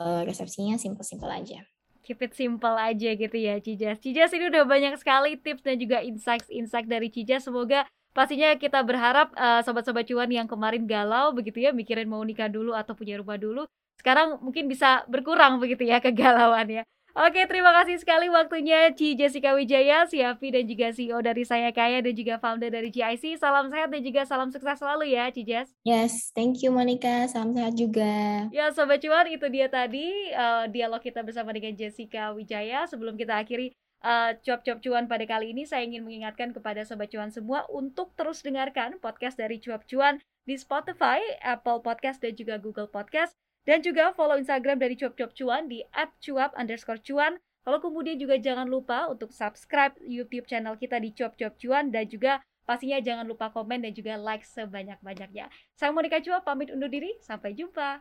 uh, 0.02 0.26
resepsinya 0.26 0.76
simple-simple 0.76 1.30
aja. 1.30 1.62
Keep 2.02 2.24
it 2.24 2.32
simple 2.34 2.76
aja 2.76 3.10
gitu 3.14 3.36
ya 3.36 3.60
Cijas. 3.62 4.00
Cijas 4.02 4.32
ini 4.34 4.48
udah 4.48 4.64
banyak 4.64 4.96
sekali 4.96 5.36
tips 5.38 5.62
dan 5.62 5.76
juga 5.76 6.00
insight-insight 6.00 6.88
dari 6.88 7.12
Cijas. 7.12 7.46
Semoga 7.46 7.84
pastinya 8.16 8.50
kita 8.56 8.80
berharap 8.82 9.30
uh, 9.36 9.60
sobat-sobat 9.62 10.08
cuan 10.08 10.30
yang 10.32 10.48
kemarin 10.48 10.88
galau 10.88 11.30
begitu 11.36 11.62
ya 11.62 11.70
mikirin 11.70 12.08
mau 12.08 12.24
nikah 12.24 12.48
dulu 12.48 12.72
atau 12.74 12.96
punya 12.96 13.20
rumah 13.20 13.36
dulu 13.36 13.68
sekarang 13.98 14.38
mungkin 14.38 14.70
bisa 14.70 15.02
berkurang 15.10 15.58
begitu 15.58 15.82
ya 15.84 15.98
kegalauannya. 15.98 16.86
Oke, 17.18 17.50
terima 17.50 17.74
kasih 17.74 17.98
sekali 17.98 18.30
waktunya 18.30 18.94
Ci 18.94 19.18
Jessica 19.18 19.50
Wijaya, 19.50 20.06
CFP 20.06 20.54
dan 20.54 20.64
juga 20.70 20.86
CEO 20.94 21.18
dari 21.18 21.42
Saya 21.42 21.74
Kaya 21.74 21.98
dan 21.98 22.14
juga 22.14 22.38
founder 22.38 22.70
dari 22.70 22.94
GIC. 22.94 23.42
Salam 23.42 23.66
sehat 23.74 23.90
dan 23.90 24.06
juga 24.06 24.22
salam 24.22 24.54
sukses 24.54 24.78
selalu 24.78 25.18
ya, 25.18 25.26
Ci 25.34 25.42
Jess. 25.42 25.74
Yes, 25.82 26.30
thank 26.30 26.62
you 26.62 26.70
Monica. 26.70 27.26
Salam 27.26 27.58
sehat 27.58 27.74
juga. 27.74 28.46
Ya, 28.54 28.70
Sobat 28.70 29.02
Cuan, 29.02 29.26
itu 29.34 29.50
dia 29.50 29.66
tadi 29.66 30.06
uh, 30.30 30.70
dialog 30.70 31.02
kita 31.02 31.26
bersama 31.26 31.50
dengan 31.50 31.74
Jessica 31.74 32.30
Wijaya. 32.30 32.86
Sebelum 32.86 33.18
kita 33.18 33.42
akhiri 33.42 33.74
uh, 34.06 34.38
cuap-cuap 34.38 34.78
cuan 34.78 35.10
pada 35.10 35.26
kali 35.26 35.50
ini, 35.50 35.66
saya 35.66 35.82
ingin 35.82 36.06
mengingatkan 36.06 36.54
kepada 36.54 36.86
Sobat 36.86 37.10
Cuan 37.10 37.34
semua 37.34 37.66
untuk 37.66 38.14
terus 38.14 38.46
dengarkan 38.46 39.02
podcast 39.02 39.34
dari 39.34 39.58
Cuap 39.58 39.90
Cuan 39.90 40.22
di 40.46 40.54
Spotify, 40.54 41.18
Apple 41.42 41.82
Podcast, 41.82 42.22
dan 42.22 42.38
juga 42.38 42.62
Google 42.62 42.86
Podcast 42.86 43.34
dan 43.68 43.84
juga 43.84 44.16
follow 44.16 44.40
Instagram 44.40 44.80
dari 44.80 44.96
cuap-cuap 44.96 45.36
cuan 45.36 45.68
di 45.68 45.84
@cuap 46.24 46.56
underscore 46.56 47.04
cuan. 47.04 47.36
Lalu 47.68 47.78
kemudian 47.84 48.16
juga 48.16 48.40
jangan 48.40 48.64
lupa 48.64 49.12
untuk 49.12 49.28
subscribe 49.28 49.92
YouTube 50.00 50.48
channel 50.48 50.80
kita 50.80 50.96
di 50.96 51.12
cuap-cuap 51.12 51.60
cuan 51.60 51.92
dan 51.92 52.08
juga 52.08 52.40
pastinya 52.64 52.96
jangan 52.96 53.28
lupa 53.28 53.52
komen 53.52 53.84
dan 53.84 53.92
juga 53.92 54.16
like 54.16 54.48
sebanyak-banyaknya. 54.48 55.52
Saya 55.76 55.92
Monika 55.92 56.16
Cuap 56.24 56.48
pamit 56.48 56.72
undur 56.72 56.88
diri, 56.88 57.12
sampai 57.20 57.52
jumpa. 57.52 58.00